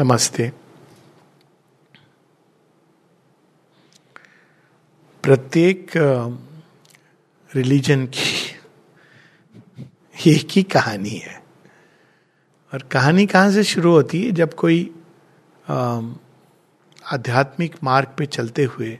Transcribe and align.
नमस्ते। 0.00 0.52
प्रत्येक 5.22 5.90
रिलीजन 7.54 8.06
की 8.06 8.50
एक 10.26 10.48
ही 10.50 10.62
कहानी 10.62 11.08
है। 11.08 11.42
और 12.74 12.82
कहानी 12.82 13.26
कहाँ 13.26 13.50
से 13.50 13.64
शुरू 13.64 13.90
होती 13.90 14.24
है? 14.24 14.32
जब 14.32 14.54
कोई 14.54 14.94
आध्यात्मिक 17.12 17.76
मार्ग 17.84 18.08
पे 18.18 18.26
चलते 18.26 18.64
हुए 18.64 18.98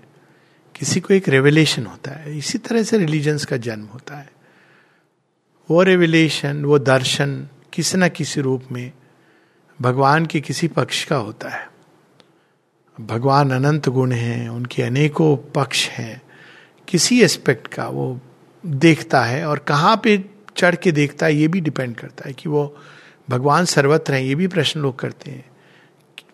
किसी 0.75 1.01
को 1.01 1.15
एक 1.15 1.29
रेवलेशन 1.29 1.87
होता 1.87 2.11
है। 2.11 2.39
इसी 2.39 2.59
तरह 2.59 2.83
से 2.83 2.99
रिलीजन्स 2.99 3.45
का 3.45 3.57
जन्म 3.57 3.85
होता 3.85 4.17
है। 4.17 4.33
वो 5.71 5.83
रेवलेशन 5.83 6.65
वो 6.65 6.79
दर्शन 6.79 7.49
किसी 7.73 7.99
न 7.99 8.09
किसी 8.09 8.41
रूप 8.41 8.65
में 8.73 8.93
भगवान 9.81 10.27
के 10.27 10.41
किसी 10.41 10.69
पक्ष 10.69 11.05
का 11.05 11.17
होता 11.17 11.49
है। 11.49 11.69
भगवान 12.99 13.51
अनंत 13.51 13.89
गुण 13.89 14.13
हैं, 14.13 14.49
उनके 14.49 14.83
अनेकों 14.83 15.37
पक्ष 15.55 15.89
हैं। 15.89 16.21
किसी 16.89 17.21
एस्पेक्ट 17.23 17.67
का 17.67 17.89
वो 17.89 18.21
देखता 18.65 19.23
है 19.25 19.45
और 19.47 19.59
कहाँ 19.59 20.01
पे 20.05 20.25
चढ़ 20.57 20.75
के 20.75 20.93
देखता 20.93 21.27
है, 21.27 21.35
ये 21.35 21.49
भी 21.49 21.61
डिपेंड 21.61 21.95
करता 21.97 22.29
है 22.29 22.33
कि 22.33 22.49
वो 22.49 22.77
भगवान 23.31 23.65
सर्वत्र 23.65 24.15
हैं, 24.15 24.23
ये 24.23 24.35
भी 24.35 24.47
प्रश्न 24.47 24.81
लोग 24.81 24.99
करते 24.99 25.31
हैं। 25.31 25.45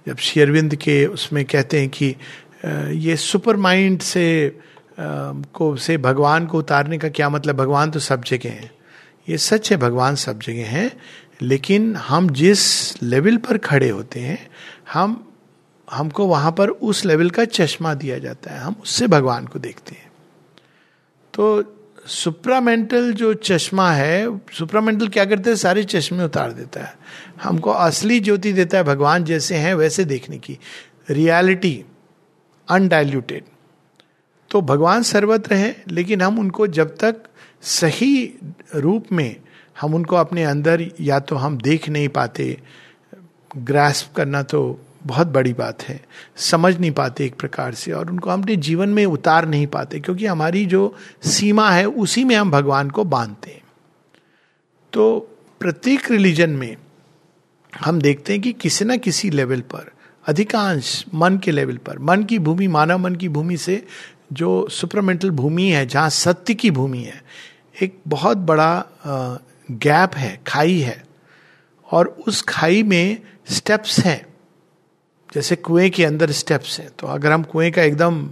जब 0.07 0.17
शेरविंद 0.17 0.75
के 0.75 1.05
उसमें 1.07 1.45
कहते 1.45 1.81
हैं 1.81 1.89
कि 1.89 2.15
ये 2.99 3.17
सुपर 3.17 3.57
माइंड 3.57 4.01
से 4.01 4.59
को, 5.01 5.77
से 5.77 5.97
भगवान 5.99 6.47
को 6.47 6.59
उतारने 6.59 6.99
का 6.99 7.09
क्या 7.09 7.29
मतलब? 7.29 7.57
भगवान 7.57 7.91
तो 7.91 8.01
सब 8.01 8.25
जगह 8.25 8.51
हैं। 8.51 8.71
ये 9.29 9.39
सच 9.39 9.71
है, 9.73 9.77
भगवान 9.77 10.15
सब 10.15 10.41
जगह 10.41 10.67
हैं 10.67 10.91
लेकिन 11.43 11.97
हम 11.97 12.31
जिस 12.31 13.03
लेवल 13.03 13.37
पर 13.37 13.59
खड़े 13.59 13.89
होते 13.89 14.21
हैं, 14.21 14.51
हम, 14.93 15.33
हमको 15.91 16.27
वहाँ 16.27 16.53
पर 16.53 16.69
उस 16.69 17.05
लेवल 17.05 17.31
का 17.31 17.45
चश्मा 17.45 17.95
दिया 17.95 18.19
जाता 18.19 18.51
है। 18.51 18.59
हम 18.59 18.77
उससे 18.83 19.07
भगवान 19.07 19.47
को 19.47 19.59
देखते 19.59 19.95
हैं। 19.95 20.13
तो 21.35 21.73
सुप्रामेंटल 22.07 23.13
जो 23.13 23.35
चश्मा 23.35 23.93
है, 23.93 24.39
सुप्रामेंटल 24.39 25.09
क्या 25.09 25.25
करते 25.25 25.51
हैं? 25.51 25.57
सारे 25.57 25.85
चश्मे 25.85 26.25
उतार 26.25 26.53
देता 26.53 26.81
है। 26.81 26.97
हमको 27.43 27.71
असली 27.71 28.21
ज्योति 28.21 28.53
देता 28.53 28.79
है 28.79 28.85
भगवान 28.85 29.25
जैसे 29.25 29.55
हैं, 29.55 29.75
वैसे 29.75 30.05
देखने 30.05 30.39
की। 30.39 30.59
रियलिटी 31.11 31.85
अनडाइल्यूटेड 32.69 33.45
तो 34.51 34.61
भगवान 34.61 35.03
सर्वत्र 35.03 35.55
है, 35.55 35.85
लेकिन 35.89 36.23
हम 36.23 36.39
उनको 36.39 36.67
जब 36.67 36.97
तक 36.97 37.17
सही 37.63 38.33
रूप 38.75 39.07
में 39.13 39.37
हम 39.81 39.95
उनको 39.95 40.17
अपने 40.17 40.45
अंदर 40.45 40.91
या 41.01 41.19
तो 41.21 41.37
हम 41.37 41.59
देख 41.59 41.89
नहीं 41.89 42.09
पाते 42.09 42.63
ग्रास्प 43.57 44.17
करना 44.17 44.43
तो 44.43 44.81
बहुत 45.07 45.27
बड़ी 45.27 45.53
बात 45.53 45.83
है, 45.83 46.01
समझ 46.37 46.79
नहीं 46.79 46.91
पाते 46.91 47.25
एक 47.25 47.35
प्रकार 47.35 47.75
से 47.75 47.93
और 47.93 48.11
उनको 48.11 48.31
हम 48.31 48.43
अपने 48.43 48.57
जीवन 48.57 48.89
में 48.89 49.07
उतार 49.07 49.49
नहीं 49.49 49.67
पाते 49.67 50.01
क्योंकि 50.01 50.27
हमारी 50.27 50.67
जो 50.67 50.95
सीमा 51.23 51.71
है 51.71 51.85
उसी 51.85 52.25
में 52.25 52.37
हम 52.37 52.51
भगवान 52.51 52.91
को 52.91 53.05
बांधते 53.05 53.51
हैं। 53.51 53.63
तो 54.93 55.19
प्रत्येक 55.61 56.11
रिलीजन 56.11 56.51
में 56.51 56.77
हम 57.73 58.01
देखते 58.01 58.33
हैं 58.33 58.43
कि 58.43 58.53
किसी 58.53 58.85
ना 58.85 58.97
किसी 58.97 59.31
लेवल 59.31 59.61
पर, 59.61 59.91
अधिकांश 60.27 61.05
मन 61.15 61.39
के 61.39 61.51
लेवल 61.51 61.77
पर, 61.77 61.99
मन 61.99 62.23
की 62.23 62.39
भूमि, 62.39 62.67
मानव 62.67 62.99
मन 62.99 63.15
की 63.15 63.29
भूमि 63.29 63.57
से 63.57 63.87
जो 64.33 64.69
सुपरमेंटल 64.69 65.31
भूमि 65.31 65.69
है, 65.69 65.87
जहाँ 65.87 66.11
सत्य 66.11 66.55
की 66.55 66.71
भूमि 66.71 66.99
है, 66.99 67.25
एक 67.83 68.01
बहुत 68.09 68.37
बड़ा 68.37 68.85
गैप 69.71 70.15
है, 70.15 70.41
खाई 70.47 70.79
है। 70.81 71.05
और 71.93 72.07
उस 72.29 72.43
खाई 72.43 72.83
में 72.83 73.19
स्टेप्स 73.51 73.99
हैं। 74.01 74.27
जैसे 75.35 75.57
कुएँ 75.57 75.91
के 75.91 76.05
अंदर 76.05 76.31
स्टेप्स 76.31 76.81
हैं। 76.81 76.91
तो 76.99 77.07
अगर 77.07 77.33
हम 77.33 77.43
कुएँ 77.43 77.71
का 77.71 77.83
एकदम 77.83 78.31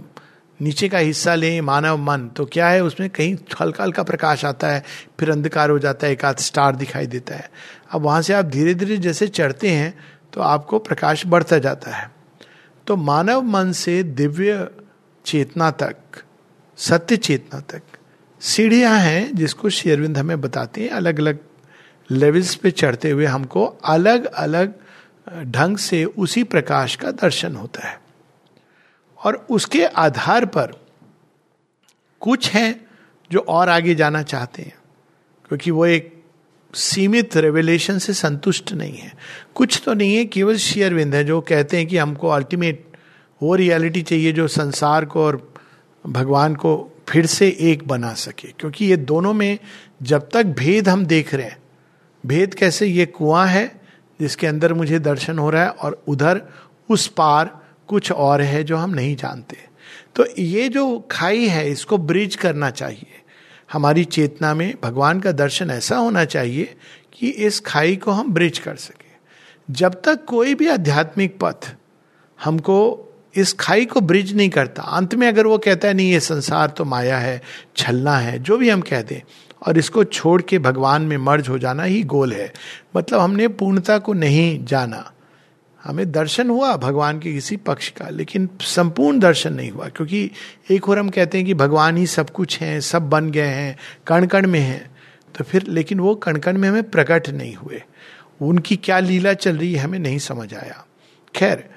नीचे 0.61 0.89
का 0.89 0.97
हिस्सा 0.97 1.35
लें, 1.35 1.61
मानव 1.61 1.97
मन 1.97 2.27
तो 2.27 2.45
क्या 2.45 2.67
है, 2.67 2.83
उसमें 2.83 3.09
कहीं 3.09 3.37
हल्का 3.61 3.83
हल्का 3.83 4.03
प्रकाश 4.03 4.45
आता 4.45 4.67
है, 4.67 4.83
फिर 5.19 5.31
अंधकार 5.31 5.69
हो 5.69 5.79
जाता 5.79 6.07
है, 6.07 6.13
एक 6.13 6.25
आध 6.25 6.37
स्टार 6.37 6.75
दिखाई 6.75 7.07
देता 7.07 7.35
है। 7.35 7.49
अब 7.91 8.01
वहाँ 8.01 8.21
से 8.21 8.33
आप 8.33 8.45
धीरे 8.45 8.73
धीरे 8.73 8.97
जैसे 8.97 9.27
चढ़ते 9.27 9.69
हैं 9.69 9.97
तो 10.33 10.41
आपको 10.41 10.79
प्रकाश 10.79 11.25
बढ़ता 11.27 11.57
जाता 11.57 11.91
है। 11.91 12.11
तो 12.87 12.95
मानव 12.95 13.41
मन 13.41 13.71
से 13.71 14.03
दिव्य 14.03 14.67
चेतना 15.25 15.69
तक, 15.71 15.95
सत्य 16.77 17.17
चेतना 17.17 17.59
तक। 17.59 17.81
सीढ़ियाँ 18.41 18.97
हैं 18.99 19.35
जिसको 19.35 19.69
शेरविंद 19.69 20.17
हमें 20.17 20.41
बताते 20.41 20.81
हैं। 20.81 20.89
अलग 20.89 21.19
अलग 21.19 21.39
लेवल्स 22.09 22.55
पे 22.55 22.71
चढ़ते 22.71 23.09
हुए 23.09 23.25
हमको 23.25 23.65
अलग 23.65 24.25
अलग 24.25 24.73
ढंग 25.45 25.77
से 25.77 26.03
उसी 26.05 26.43
प्रकाश 26.43 26.95
का 26.95 27.11
दर्शन 27.11 27.55
होता 27.55 27.87
है। 27.87 27.99
और 29.19 29.45
उसके 29.49 29.85
आधार 29.85 30.45
पर 30.45 30.73
कुछ 32.21 32.49
हैं 32.49 32.85
जो 33.31 33.39
और 33.39 33.69
आगे 33.69 33.95
जाना 33.95 34.21
चाहते 34.23 34.61
हैं, 34.61 34.77
क्योंकि 35.47 35.71
वो 35.71 35.85
एक 35.85 36.13
सीमित 36.73 37.37
रेवलेशन 37.37 37.97
से 37.99 38.13
संतुष्ट 38.13 38.71
नहीं 38.73 38.97
है। 38.97 39.13
कुछ 39.55 39.81
तो 39.85 39.93
नहीं 39.93 40.15
है, 40.15 40.25
केवल 40.25 40.57
शेयरविंद 40.57 41.15
है 41.15 41.23
जो 41.23 41.41
कहते 41.41 41.77
हैं 41.77 41.87
कि 41.87 41.97
हमको 41.97 42.27
अल्टीमेट 42.27 42.85
वो 43.43 43.55
रियलिटी 43.55 44.01
चाहिए 44.01 44.31
जो 44.31 44.47
संसार 44.47 45.05
को 45.05 45.23
और 45.23 45.53
भगवान 46.07 46.55
को 46.55 46.91
फिर 47.09 47.25
से 47.25 47.57
एक 47.59 47.87
बना 47.87 48.13
सके। 48.13 48.47
क्योंकि 48.47 48.85
ये 48.85 48.97
दोनों 48.97 49.33
में 49.33 49.59
जब 50.03 50.29
तक 50.29 50.45
भेद 50.45 50.89
हम 50.89 51.05
देख 51.05 51.33
रहे 51.33 51.45
हैं, 51.45 51.57
भेद 52.25 52.53
कैसे 52.53 52.85
ये 52.85 53.05
कुआँ 53.05 53.47
है 53.47 53.81
जिसके 54.19 54.47
अंदर 54.47 54.73
मुझे 54.73 54.99
दर्शन 54.99 55.39
हो 55.39 55.49
रहा 55.49 55.63
है 55.63 55.69
और 55.69 56.03
उधर 56.07 56.41
उस 56.89 57.07
पार 57.07 57.61
कुछ 57.87 58.11
और 58.11 58.41
है 58.41 58.63
जो 58.63 58.77
हम 58.77 58.89
नहीं 58.89 59.15
जानते। 59.15 59.57
तो 60.15 60.25
ये 60.39 60.69
जो 60.69 61.07
खाई 61.11 61.47
है, 61.47 61.71
इसको 61.71 61.97
ब्रिज 61.97 62.35
करना 62.35 62.69
चाहिए। 62.69 63.21
हमारी 63.73 64.03
चेतना 64.03 64.53
में 64.53 64.73
भगवान 64.83 65.19
का 65.19 65.31
दर्शन 65.31 65.71
ऐसा 65.71 65.97
होना 65.97 66.25
चाहिए 66.25 66.75
कि 67.13 67.29
इस 67.29 67.59
खाई 67.59 67.95
को 67.95 68.11
हम 68.11 68.33
ब्रिज 68.33 68.59
कर 68.59 68.75
सके। 68.75 69.73
जब 69.73 70.01
तक 70.01 70.25
कोई 70.25 70.55
भी 70.55 70.67
आध्यात्मिक 70.67 71.37
पथ 71.41 71.75
हमको 72.43 73.01
इस 73.35 73.53
खाई 73.53 73.85
को 73.85 74.01
ब्रिज 74.01 74.35
नहीं 74.35 74.49
करता। 74.49 74.83
अंत 74.83 75.15
में 75.15 75.27
अगर 75.27 75.47
वो 75.47 75.57
कहता 75.57 75.87
है, 75.87 75.93
नहीं, 75.93 76.11
ये 76.11 76.19
संसार 76.19 76.69
तो 76.69 76.85
माया 76.85 77.17
है, 77.17 77.41
छलना 77.77 78.17
है, 78.17 78.39
जो 78.39 78.57
भी 78.57 78.69
हम 78.69 78.81
कहते 78.81 79.15
हैं 79.15 79.23
और 79.67 79.77
इसको 79.77 80.03
छोड़ 80.03 80.41
के 80.41 80.59
भगवान 80.59 81.01
में 81.01 81.17
मर्ज 81.17 81.49
हो 81.49 81.57
जाना 81.57 81.83
ही 81.83 82.03
गोल 82.03 82.33
है। 82.33 82.53
मतलब 82.97 83.19
हमने 83.19 83.47
पूर्णता 83.47 83.97
को 83.97 84.13
नहीं 84.13 84.65
जाना। 84.65 85.11
हमें 85.83 86.11
दर्शन 86.11 86.49
हुआ 86.49 86.77
भगवान 86.77 87.19
के 87.19 87.33
किसी 87.33 87.57
पक्ष 87.57 87.89
का, 87.89 88.09
लेकिन 88.09 88.49
संपूर्ण 88.61 89.19
दर्शन 89.19 89.53
नहीं 89.53 89.71
हुआ, 89.71 89.87
क्योंकि 89.87 90.31
एक 90.71 90.89
और 90.89 90.99
हम 90.99 91.09
कहते 91.09 91.37
हैं 91.37 91.47
कि 91.47 91.53
भगवान 91.53 91.97
ही 91.97 92.07
सब 92.07 92.29
कुछ 92.29 92.59
हैं, 92.61 92.81
सब 92.81 93.09
बन 93.09 93.31
गए 93.31 93.47
हैं 93.47 93.77
कण 94.07 94.25
कण 94.25 94.47
में 94.47 94.59
हैं। 94.59 94.95
तो 95.37 95.43
फिर, 95.43 95.65
लेकिन 95.67 95.99
वो 95.99 96.15
कण 96.15 96.37
कण 96.37 96.57
में 96.57 96.69
हमें 96.69 96.89
प्रकट 96.89 97.29
नहीं 97.29 97.55
हुए। 97.55 97.83
उनकी 98.41 98.75
क्या 98.75 98.99
लीला 98.99 99.33
चल 99.33 99.57
रही 99.57 99.73
है, 99.73 99.79
हमें 99.79 99.99
नहीं 99.99 100.19
समझ 100.19 100.53
आया। 100.53 100.85
खैर, 101.35 101.69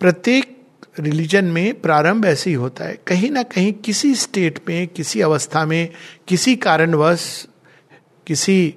प्रत्येक 0.00 0.55
रिलीजन 0.98 1.44
में 1.44 1.80
प्रारंभ 1.80 2.24
ऐसे 2.24 2.50
ही 2.50 2.56
होता 2.56 2.84
है। 2.84 2.98
कहीं 3.06 3.30
ना 3.30 3.42
कहीं 3.42 3.72
किसी 3.72 4.14
स्टेट 4.14 4.60
में, 4.68 4.88
किसी 4.88 5.20
अवस्था 5.20 5.64
में, 5.64 5.88
किसी 6.28 6.56
कारणवश, 6.56 7.46
किसी 8.26 8.74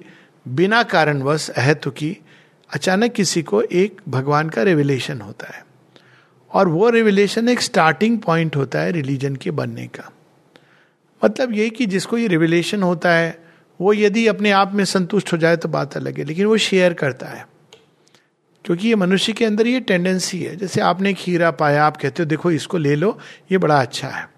बिना 0.48 0.82
कारणवश 0.82 1.50
अहत्व 1.50 1.90
की 1.90 2.16
अचानक 2.74 3.12
किसी 3.12 3.42
को 3.42 3.62
एक 3.62 4.00
भगवान 4.08 4.48
का 4.48 4.62
रेवलेशन 4.62 5.20
होता 5.20 5.56
है। 5.56 5.66
और 6.52 6.68
वो 6.68 6.90
रेवलेशन 6.90 7.48
एक 7.48 7.60
स्टार्टिंग 7.60 8.18
पॉइंट 8.18 8.56
होता 8.56 8.80
है 8.80 8.92
रिलीजन 8.92 9.36
के 9.36 9.50
बनने 9.50 9.86
का। 9.86 10.12
मतलब 11.24 11.52
ये 11.52 11.70
कि 11.70 11.86
जिसको 11.86 12.18
ये 12.18 12.26
रिवलेशन 12.26 12.82
होता 12.82 13.12
है, 13.12 13.44
वो 13.80 13.92
यदि 13.92 14.26
अपने 14.26 14.50
आप 14.50 14.72
में 14.74 14.84
संतुष्ट 14.84 15.32
हो 15.32 15.38
जाए 15.38 15.56
तो 15.56 15.68
बात 15.68 15.96
अलग 15.96 16.18
है, 16.18 16.24
लेकिन 16.24 16.46
वो 16.46 16.56
शेयर 16.56 16.92
करता 16.92 17.26
है। 17.26 17.49
क्योंकि 18.64 18.88
ये 18.88 18.94
मनुष्य 18.94 19.32
के 19.32 19.44
अंदर 19.44 19.66
ये 19.66 19.80
टेंडेंसी 19.80 20.42
है। 20.42 20.56
जैसे 20.56 20.80
आपने 20.80 21.12
खीरा 21.14 21.50
पाया, 21.52 21.84
आप 21.84 21.96
कहते 21.96 22.22
हो, 22.22 22.28
देखो, 22.28 22.50
इसको 22.50 22.78
ले 22.78 22.94
लो, 22.96 23.18
ये 23.52 23.58
बड़ा 23.58 23.80
अच्छा 23.80 24.08
है। 24.08 24.28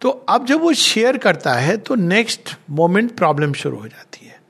तो 0.00 0.10
अब 0.28 0.46
जब 0.46 0.60
वो 0.60 0.72
शेयर 0.74 1.16
करता 1.16 1.52
है 1.54 1.76
तो 1.76 1.94
नेक्स्ट 1.94 2.50
मोमेंट 2.70 3.14
प्रॉब्लम 3.16 3.52
शुरू 3.52 3.76
हो 3.76 3.88
जाती 3.88 4.26
है। 4.26 4.40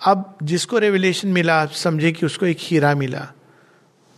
अब 0.00 0.38
जिसको 0.42 0.78
रेवलेशन 0.78 1.28
मिला, 1.28 1.64
समझे 1.66 2.10
कि 2.12 2.26
उसको 2.26 2.46
एक 2.46 2.58
हीरा 2.60 2.94
मिला 2.94 3.26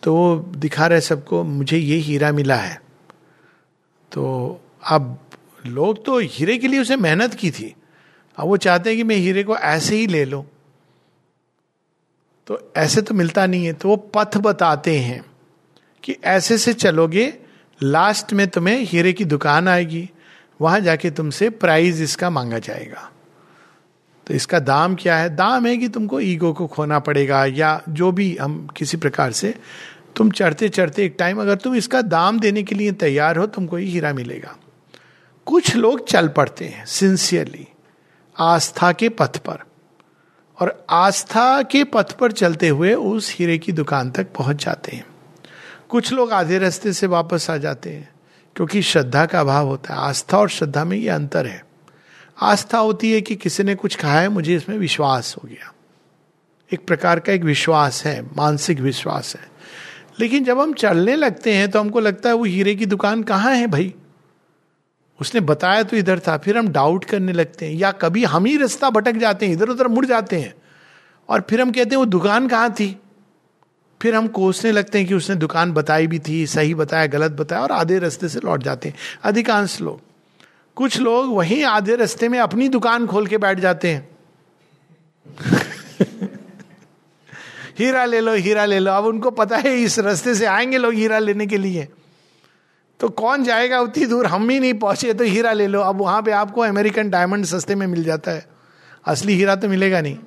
तो 0.02 0.14
वो 0.14 0.36
दिखा 0.56 0.86
रहे 0.86 1.00
सबको, 1.00 1.42
मुझे 1.44 1.78
ये 1.78 1.96
हीरा 1.96 2.32
मिला 2.32 2.56
है। 2.56 2.80
तो 4.12 4.60
अब 4.90 5.18
लोग 5.66 6.04
तो 6.04 6.18
हीरे 6.18 6.56
के 6.58 6.68
लिए 6.68 6.80
उसे 6.80 6.96
मेहनत 6.96 7.34
की 7.34 7.50
थी। 7.50 7.74
अब 8.38 8.46
वो 8.46 8.56
चाहते 8.56 8.90
हैं 8.90 8.96
कि 8.96 9.04
मैं 9.04 9.16
हीरे 9.16 9.42
को 9.42 9.56
ऐसे 9.56 9.96
ही 9.96 10.06
ले 10.06 10.24
लूँ। 10.24 10.44
तो 12.46 12.72
ऐसे 12.76 13.02
तो 13.02 13.14
मिलता 13.14 13.46
नहीं 13.46 13.66
है 13.66 13.72
तो 13.72 13.88
वो 13.88 13.96
पथ 14.14 14.36
बताते 14.36 14.98
हैं 14.98 15.24
कि 16.04 16.16
ऐसे 16.24 16.58
से 16.58 16.72
चलोगे 16.72 17.32
लास्ट 17.80 18.32
में 18.32 18.46
तुम्हें 18.48 18.82
हीरे 18.82 19.12
की 19.12 19.24
दुकान 19.24 19.68
आएगी, 19.68 20.08
वहाँ 20.60 20.80
जाके 20.80 21.10
तुमसे 21.10 21.50
प्राइज 21.50 22.02
इसका 22.02 22.30
मांगा 22.30 22.58
जाएगा। 22.58 23.10
तो 24.26 24.34
इसका 24.34 24.58
दाम 24.58 24.94
क्या 24.94 25.16
है? 25.16 25.28
दाम 25.36 25.66
है 25.66 25.76
कि 25.76 25.88
तुमको 25.88 26.20
ईगो 26.20 26.52
को 26.52 26.66
खोना 26.66 26.98
पड़ेगा, 26.98 27.44
या 27.44 27.82
जो 27.88 28.12
भी 28.12 28.36
हम 28.36 28.66
किसी 28.76 28.96
प्रकार 28.96 29.32
से, 29.32 29.54
तुम 30.16 30.30
चढ़ते 30.30 30.68
चढ़ते 30.68 31.04
एक 31.04 31.16
टाइम 31.18 31.40
अगर 31.40 31.56
तुम 31.56 31.74
इसका 31.74 32.02
दाम 32.02 32.40
देने 32.40 32.62
के 32.62 32.74
लिए 32.74 32.92
तैयार 32.92 33.36
हो, 33.36 33.46
तुमको 33.46 33.76
ही 33.76 33.90
हीरा 33.90 34.12
मिलेगा। 34.12 34.56
कुछ 35.46 35.74
लोग 35.76 36.06
चल 36.08 36.28
पड़ते 36.28 36.64
हैं 36.64 36.84
सिंसियरली 36.86 37.66
आस्था 38.36 38.92
के 38.92 39.08
पथ 39.08 39.36
पर। 39.38 39.58
और 40.62 40.86
आस्था 40.90 41.62
के 41.62 41.84
पथ 41.84 42.12
पर 42.12 42.32
चलते 42.32 42.68
हुए 42.68 42.94
उस 42.94 43.34
हीरे 43.34 43.58
की 43.58 43.72
दुकान 43.72 44.10
तक 44.10 44.26
पहुँच 44.38 44.64
जाते 44.64 44.96
हैं। 44.96 45.06
कुछ 45.88 46.12
लोग 46.12 46.32
आधे 46.32 46.58
रास्ते 46.58 46.92
से 46.92 47.06
वापस 47.06 47.50
आ 47.50 47.56
जाते 47.56 47.90
हैं, 47.90 48.08
क्योंकि 48.56 48.82
श्रद्धा 48.82 49.26
का 49.26 49.40
अभाव 49.40 49.66
होता 49.66 49.94
है। 49.94 50.00
आस्था 50.00 50.38
और 50.38 50.48
श्रद्धा 50.48 50.84
में 50.84 50.96
ये 50.96 51.08
अंतर 51.08 51.46
है। 51.46 51.66
आस्था 52.42 52.78
होती 52.78 53.12
है 53.12 53.20
कि 53.20 53.34
किसी 53.34 53.62
ने 53.62 53.74
कुछ 53.74 53.94
कहा 53.94 54.20
है, 54.20 54.28
मुझे 54.28 54.56
इसमें 54.56 54.78
विश्वास 54.78 55.36
हो 55.36 55.48
गया। 55.48 55.74
एक 56.72 56.86
प्रकार 56.86 57.20
का 57.20 57.32
एक 57.32 57.42
विश्वास 57.42 58.04
है, 58.04 58.22
मानसिक 58.22 58.80
विश्वास 58.80 59.36
है। 59.36 59.48
लेकिन 60.20 60.44
जब 60.44 60.60
हम 60.60 60.72
चलने 60.72 61.16
लगते 61.16 61.54
हैं 61.54 61.70
तो 61.70 61.80
हमको 61.80 62.00
लगता 62.00 62.28
है, 62.28 62.34
वो 62.34 62.44
हीरे 62.44 62.74
की 62.74 62.86
दुकान 62.86 63.22
कहाँ 63.22 63.54
है 63.54 63.66
भाई? 63.66 63.94
उसने 65.22 65.40
बताया 65.40 65.82
तो 65.82 65.96
इधर 65.96 66.18
था, 66.18 66.38
फिर 66.38 66.58
हम 66.58 66.68
डाउट 66.68 67.04
करने 67.04 67.32
लगते 67.32 67.66
हैं। 67.66 67.72
या 67.74 67.92
कभी 67.92 68.24
हम 68.24 68.44
ही 68.44 68.56
रास्ता 68.56 68.90
भटक 68.90 69.12
जाते 69.12 69.46
हैं 69.46 69.52
इधर 69.52 69.68
उधर 69.68 69.88
मुड़ 69.88 70.06
जाते 70.06 70.36
हैं। 70.36 70.54
और 71.28 71.40
फिर 71.50 71.60
हम 71.60 71.70
कहते 71.70 71.90
हैं, 71.90 71.96
वो 71.96 72.04
दुकान 72.04 72.48
कहाँ 72.48 72.72
थी? 72.72 73.00
फिर 74.02 74.14
हम 74.14 74.28
कोसने 74.28 74.72
लगते 74.72 74.98
हैं 74.98 75.06
कि 75.08 75.14
उसने 75.14 75.36
दुकान 75.36 75.72
बताई 75.72 76.06
भी 76.06 76.18
थी, 76.18 76.46
सही 76.46 76.74
बताया, 76.74 77.06
गलत 77.06 77.30
बताया, 77.30 77.62
और 77.62 77.72
आधे 77.72 77.98
रास्ते 77.98 78.28
से 78.28 78.40
लौट 78.44 78.62
जाते 78.62 78.88
हैं। 78.88 78.96
अधिकांश 79.22 79.80
लोग। 79.80 80.00
कुछ 80.76 81.00
लोग 81.00 81.36
वहीं 81.36 81.64
आधे 81.64 81.96
रास्ते 81.96 82.28
में 82.28 82.38
अपनी 82.38 82.68
दुकान 82.68 83.06
खोल 83.06 83.26
के 83.26 83.38
बैठ 83.38 83.60
जाते 83.60 83.88
हैं। 83.88 84.08
हीरा 87.78 88.04
ले 88.04 88.20
लो, 88.20 88.34
हीरा 88.34 88.64
ले 88.64 88.78
लो। 88.78 88.92
अब 88.92 89.04
उनको 89.04 89.30
पता 89.30 89.56
है 89.56 89.80
इस 89.80 89.98
रास्ते 89.98 90.34
से 90.34 90.46
आएँगे 90.46 90.78
लोग 90.78 90.94
हीरा 90.94 91.18
लेने 91.18 91.46
के 91.46 91.58
लिए। 91.58 91.88
तो 93.02 93.08
कौन 93.08 93.44
जाएगा 93.44 93.80
उतनी 93.80 94.06
दूर? 94.06 94.26
हम 94.26 94.50
ही 94.50 94.58
नहीं 94.60 94.74
पहुँचे 94.74 95.14
तो 95.14 95.24
हीरा 95.24 95.52
ले 95.52 95.66
लो। 95.66 95.80
अब 95.80 96.00
वहाँ 96.00 96.22
पे 96.22 96.30
आपको 96.30 96.60
अमेरिकन 96.60 97.10
डायमंड 97.10 97.44
सस्ते 97.44 97.74
में 97.74 97.86
मिल 97.86 98.04
जाता 98.04 98.30
है। 98.30 98.46
असली 99.06 99.34
हीरा 99.34 99.56
तो 99.56 99.68
मिलेगा 99.68 100.00
नहीं। 100.00 100.18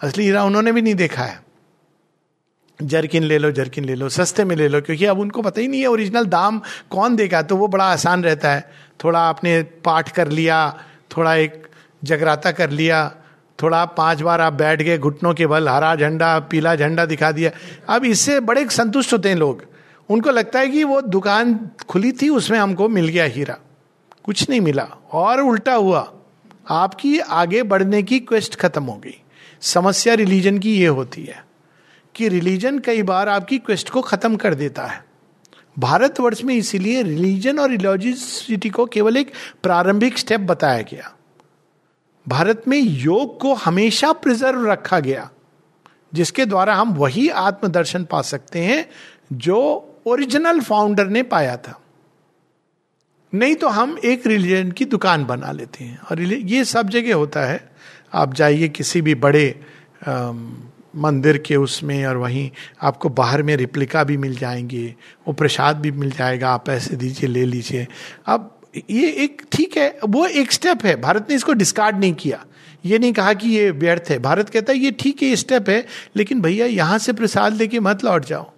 असली 0.00 0.24
हीरा 0.24 0.44
उन्होंने 0.44 0.72
भी 0.72 0.82
नहीं 0.82 0.94
देखा 0.94 1.22
है। 1.22 1.38
जर्किन 2.82 3.22
ले 3.22 3.38
लो, 3.38 3.50
जर्किन 3.50 3.84
ले 3.84 3.94
लो, 3.94 4.08
सस्ते 4.08 4.44
में 4.44 4.56
ले 4.56 4.68
लो, 4.68 4.80
क्योंकि 4.80 5.04
अब 5.04 5.18
उनको 5.18 5.42
पता 5.42 5.60
ही 5.60 5.68
नहीं 5.68 5.80
है 5.80 5.86
ओरिजिनल 5.86 6.26
दाम 6.26 6.60
कौन 6.90 7.16
देगा 7.16 7.42
तो 7.42 7.56
वो 7.56 7.68
बड़ा 7.68 7.84
आसान 7.84 8.24
रहता 8.24 8.52
है। 8.52 8.70
थोड़ा 9.04 9.20
आपने 9.20 9.62
पाठ 9.62 10.12
कर 10.12 10.28
लिया, 10.28 10.58
थोड़ा 11.16 11.34
एक 11.34 11.66
जगराता 12.04 12.50
कर 12.50 12.70
लिया, 12.70 13.14
थोड़ा 13.62 13.84
पाँच 13.84 14.20
बार 14.20 14.40
आप 14.40 14.52
बैठ 14.52 14.82
गए, 14.82 14.98
घुटनों 14.98 15.34
के 15.34 15.46
बल, 15.46 15.68
हरा 15.68 15.94
झंडा, 15.96 16.38
पीला 16.40 16.76
झंडा 16.76 17.04
दिखा 17.06 17.32
दिया। 17.32 17.50
अब 17.88 18.04
इससे 18.04 18.40
बड़े 18.40 18.68
संतुष्ट 18.70 19.12
होते 19.12 19.28
हैं 19.28 19.36
लोग। 19.36 19.64
उनको 20.10 20.30
लगता 20.30 20.58
है 20.58 20.68
कि 20.68 20.84
वो 20.84 21.00
दुकान 21.00 21.70
खुली 21.88 22.12
थी, 22.12 22.28
उसमें 22.28 22.58
हमको 22.58 22.88
मिल 22.88 23.08
गया 23.08 23.24
हीरा। 23.24 23.58
कुछ 24.24 24.50
नहीं 24.50 24.60
मिला। 24.60 24.88
और 25.12 25.40
उल्टा 25.40 25.74
हुआ। 25.74 26.12
आपकी 26.70 27.18
आगे 27.18 27.62
बढ़ने 27.62 28.02
की 28.02 28.20
क्वेस्ट 28.20 28.54
खत्म 28.54 28.84
हो 28.84 28.96
गई। 28.96 29.22
समस्या 29.60 30.14
रिलीजन 30.14 30.58
की 30.58 30.80
ये 30.80 30.86
होती 30.86 31.24
है 31.24 31.44
कि 32.14 32.28
रिलीजन 32.28 32.78
कई 32.78 33.02
बार 33.02 33.28
आपकी 33.28 33.58
क्वेस्ट 33.58 33.90
को 33.90 34.02
खत्म 34.02 34.36
कर 34.36 34.54
देता 34.54 34.86
है। 34.86 35.04
भारतवर्ष 35.78 36.44
में 36.44 36.54
इसीलिए 36.54 37.02
रिलीजन 37.02 37.58
और 37.58 37.70
रिलॉजिसिटी 37.70 38.70
को 38.70 38.86
केवल 38.86 39.16
एक 39.16 39.32
प्रारंभिक 39.62 40.18
स्टेप 40.18 40.40
बताया 40.40 40.82
गया। 40.82 41.12
भारत 42.28 42.62
में 42.68 42.78
योग 42.78 43.40
को 43.40 43.54
हमेशा 43.54 44.12
प्रिजर्व 44.12 44.70
रखा 44.70 45.00
गया, 45.00 45.30
जिसके 46.14 46.46
द्वारा 46.46 46.74
हम 46.74 46.94
वही 46.94 47.28
आत्मदर्शन 47.28 48.04
पा 48.04 48.22
सकते 48.22 48.58
हैं 48.58 48.90
जो 49.32 49.86
ओरिजिनल 50.06 50.60
फाउंडर 50.60 51.06
ने 51.06 51.22
पाया 51.22 51.56
था। 51.56 51.80
नहीं 53.32 53.54
तो 53.54 53.68
हम 53.68 53.96
एक 54.04 54.26
रिलीजन 54.26 54.70
की 54.70 54.84
दुकान 54.84 55.24
बना 55.24 55.52
लेते 55.52 55.84
हैं। 55.84 55.98
और 56.00 56.20
ये 56.22 56.64
सब 56.64 56.88
जगह 56.88 57.14
होता 57.14 57.44
है। 57.44 57.70
आप 58.14 58.34
जाइए 58.34 58.68
किसी 58.68 59.00
भी 59.00 59.14
बड़े 59.14 59.48
आ, 60.08 60.32
मंदिर 60.96 61.38
के 61.38 61.56
उसमें 61.56 62.06
और 62.06 62.16
वहीं 62.16 62.50
आपको 62.82 63.08
बाहर 63.08 63.42
में 63.42 63.54
रिप्लिका 63.56 64.04
भी 64.04 64.16
मिल 64.16 64.34
जाएँगे 64.36 64.94
वो 65.28 65.32
प्रसाद 65.32 65.76
भी 65.76 65.90
मिल 65.90 66.10
जाएगा 66.10 66.50
आप 66.50 66.66
पैसे 66.66 66.96
दीजिए 66.96 67.28
ले 67.30 67.44
लीजिए। 67.44 67.86
अब 68.26 68.60
ये 68.90 69.10
एक 69.24 69.42
ठीक 69.52 69.76
है 69.76 69.98
वो 70.04 70.26
एक 70.26 70.52
स्टेप 70.52 70.84
है। 70.84 71.00
भारत 71.00 71.26
ने 71.30 71.36
इसको 71.36 71.52
डिस्कार्ड 71.52 71.98
नहीं 71.98 72.14
किया। 72.14 72.44
ये 72.84 72.98
नहीं 72.98 73.12
कहा 73.12 73.32
कि 73.34 73.48
ये 73.48 73.70
व्यर्थ 73.70 74.10
है। 74.10 74.18
भारत 74.18 74.48
कहता 74.48 74.72
है 74.72 74.78
ये 74.78 74.90
ठीक 74.90 75.22
है 75.22 75.36
स्टेप 75.36 75.68
है 75.68 75.84
लेकिन 76.16 76.40
भैया 76.40 76.66
यहाँ 76.66 76.98
से 76.98 77.12
प्रसाद 77.12 77.54
लेके 77.54 77.80
मत 77.80 78.04
लौट 78.04 78.24
जाओ। 78.24 78.50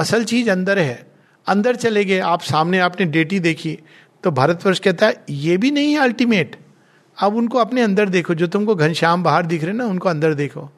असल 0.00 0.24
चीज़ 0.24 0.50
अंदर 0.50 0.78
है। 0.78 1.06
अंदर 1.46 1.76
चले 1.76 2.04
गए, 2.04 2.18
आप 2.18 2.42
सामने 2.42 2.78
आपने 2.78 3.06
डेटी 3.06 3.38
देखी 3.40 3.78
तो 4.24 4.30
भारतवर्ष 4.30 4.78
कहता 4.78 5.06
है, 5.06 5.24
ये 5.30 5.56
भी 5.56 5.70
नहीं 5.70 5.92
है 5.92 5.98
अल्टीमेट 5.98 6.56
अब 7.18 7.34
उनको 7.36 7.58
अपने 7.58 7.82
अंदर 7.82 8.08
देखो, 8.08 8.34
जो 8.34 8.46
तुमको 8.46 8.74
घनश्याम 8.74 9.22
बाहर 9.22 9.46
दिख 9.46 9.64
रहे 9.64 9.72
ना, 9.72 9.84
उनको 9.84 10.08
अंदर 10.08 10.34
देखो। 10.34 10.70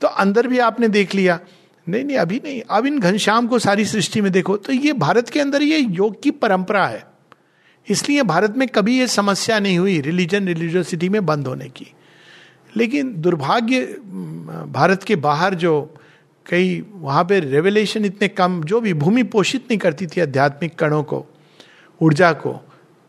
तो 0.00 0.08
अंदर 0.08 0.46
भी 0.46 0.58
आपने 0.58 0.88
देख 0.88 1.14
लिया। 1.14 1.38
नहीं 1.86 2.04
नहीं, 2.04 2.16
अभी 2.16 2.40
नहीं। 2.44 2.62
अब 2.70 2.86
इन 2.86 2.98
घनश्याम 2.98 3.46
को 3.46 3.58
सारी 3.58 3.84
सृष्टि 3.84 4.20
में 4.20 4.30
देखो 4.32 4.56
तो 4.56 4.72
ये 4.72 4.92
भारत 4.92 5.28
के 5.28 5.40
अंदर 5.40 5.62
ये 5.62 5.78
योग 5.78 6.22
की 6.22 6.30
परंपरा 6.32 6.86
है। 6.86 7.02
इसलिए 7.88 8.22
भारत 8.22 8.56
में 8.56 8.66
कभी 8.68 8.98
ये 8.98 9.06
समस्या 9.06 9.58
नहीं 9.58 9.78
हुई 9.78 10.00
रिलीजन 10.00 10.46
रिलीजियोसिटी 10.46 11.08
में 11.08 11.24
बंद 11.26 11.46
होने 11.46 11.68
की। 11.68 11.86
लेकिन 12.76 13.14
दुर्भाग्य, 13.16 13.80
भारत 14.68 15.02
के 15.02 15.16
बाहर 15.16 15.54
जो 15.54 15.74
कई 16.46 16.80
वहाँ 16.92 17.24
पे 17.24 17.38
रेवलेशन 17.40 18.04
इतने 18.04 18.28
कम, 18.28 18.62
जो 18.64 18.80
भी 18.80 18.94
भूमि 18.94 19.22
पोषित 19.22 19.62
नहीं 19.62 19.78
करती 19.78 20.06
थी 20.06 20.20
आध्यात्मिक 20.20 20.74
कणों 20.74 21.02
को, 21.02 21.24
ऊर्जा 22.00 22.32
को 22.32 22.60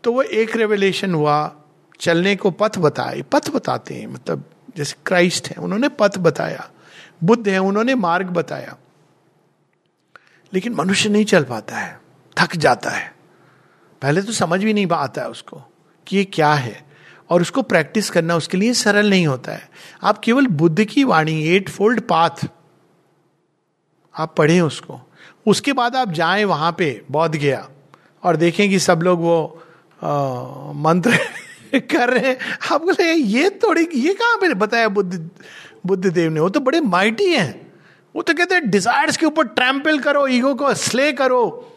तो 0.04 0.12
वो 0.12 0.22
एक 0.22 0.56
रेवलेशन 0.56 1.14
हुआ, 1.14 1.52
चलने 2.00 2.34
को 2.36 2.50
पथ 2.50 2.78
बताए। 2.78 3.22
पथ 3.22 3.50
बताते 3.50 3.94
हैं 3.94 4.06
मतलब 4.06 4.44
जैसे 4.76 4.96
क्राइस्ट 5.06 5.48
है, 5.48 5.56
उन्होंने 5.56 5.88
पथ 5.88 6.18
बताया, 6.18 6.68
बुद्ध 7.24 7.48
है, 7.48 7.58
उन्होंने 7.58 7.94
मार्ग 7.94 8.26
बताया। 8.26 8.76
लेकिन 10.52 10.74
मनुष्य 10.74 11.08
नहीं 11.08 11.24
चल 11.24 11.44
पाता 11.44 11.76
है, 11.76 12.00
थक 12.36 12.56
जाता 12.56 12.90
है। 12.90 13.14
पहले 14.02 14.22
तो 14.22 14.32
समझ 14.32 14.62
भी 14.64 14.72
नहीं 14.74 14.86
आता 14.92 15.22
है 15.22 15.28
उसको 15.28 15.62
कि 16.06 16.16
ये 16.16 16.24
क्या 16.24 16.52
है, 16.54 16.84
और 17.30 17.40
उसको 17.40 17.62
प्रैक्टिस 17.62 18.10
करना 18.10 18.36
उसके 18.36 18.56
लिए 18.56 18.72
सरल 18.74 19.10
नहीं 19.10 19.26
होता 19.26 19.52
है। 19.52 19.68
आप 20.02 20.18
केवल 20.18 20.46
बुद्ध 20.46 20.84
की 20.84 21.04
वाणी 21.04 21.42
एट 21.46 21.68
फोल्ड 21.68 22.00
पाथ 22.00 22.46
आप 24.16 24.34
पढ़ें 24.36 24.60
उसको। 24.60 25.00
उसके 25.46 25.72
बाद 25.72 25.96
आप 25.96 26.12
जाएँ 26.12 26.44
वहाँ 26.44 26.74
पे 26.78 27.04
बौद्ध 27.10 27.34
गया 27.36 27.68
और 28.22 28.36
देखें 28.36 28.70
कि 28.70 28.78
सब 28.78 29.02
लोग 29.02 29.20
वो 29.20 29.62
आ, 30.02 30.72
मंत्र 30.72 31.18
कर 31.74 32.10
रहे 32.10 32.30
हैं। 32.30 32.38
आपको 32.72 32.90
लगे 32.90 33.12
ये 33.12 33.50
थोड़ी 33.50 33.88
ये 33.94 34.14
कहाँ 34.14 34.36
पे 34.36 34.54
बताया 34.54 34.88
बुद्ध 34.88 35.30
बुद्ध 35.86 36.06
देव 36.06 36.30
ने? 36.32 36.40
वो 36.40 36.48
तो 36.48 36.60
बड़े 36.60 36.80
माइटी 36.80 37.32
हैं। 37.32 37.72
वो 38.16 38.22
तो 38.22 38.34
कहते 38.34 38.54
हैं 38.54 38.70
डिजायर्स 38.70 39.16
के 39.16 39.26
ऊपर 39.26 39.46
ट्रैम्पल 39.46 39.98
करो 39.98 40.26
ईगो 40.26 40.54
को 40.54 40.74
स्ले 40.74 41.12
करो 41.12 41.72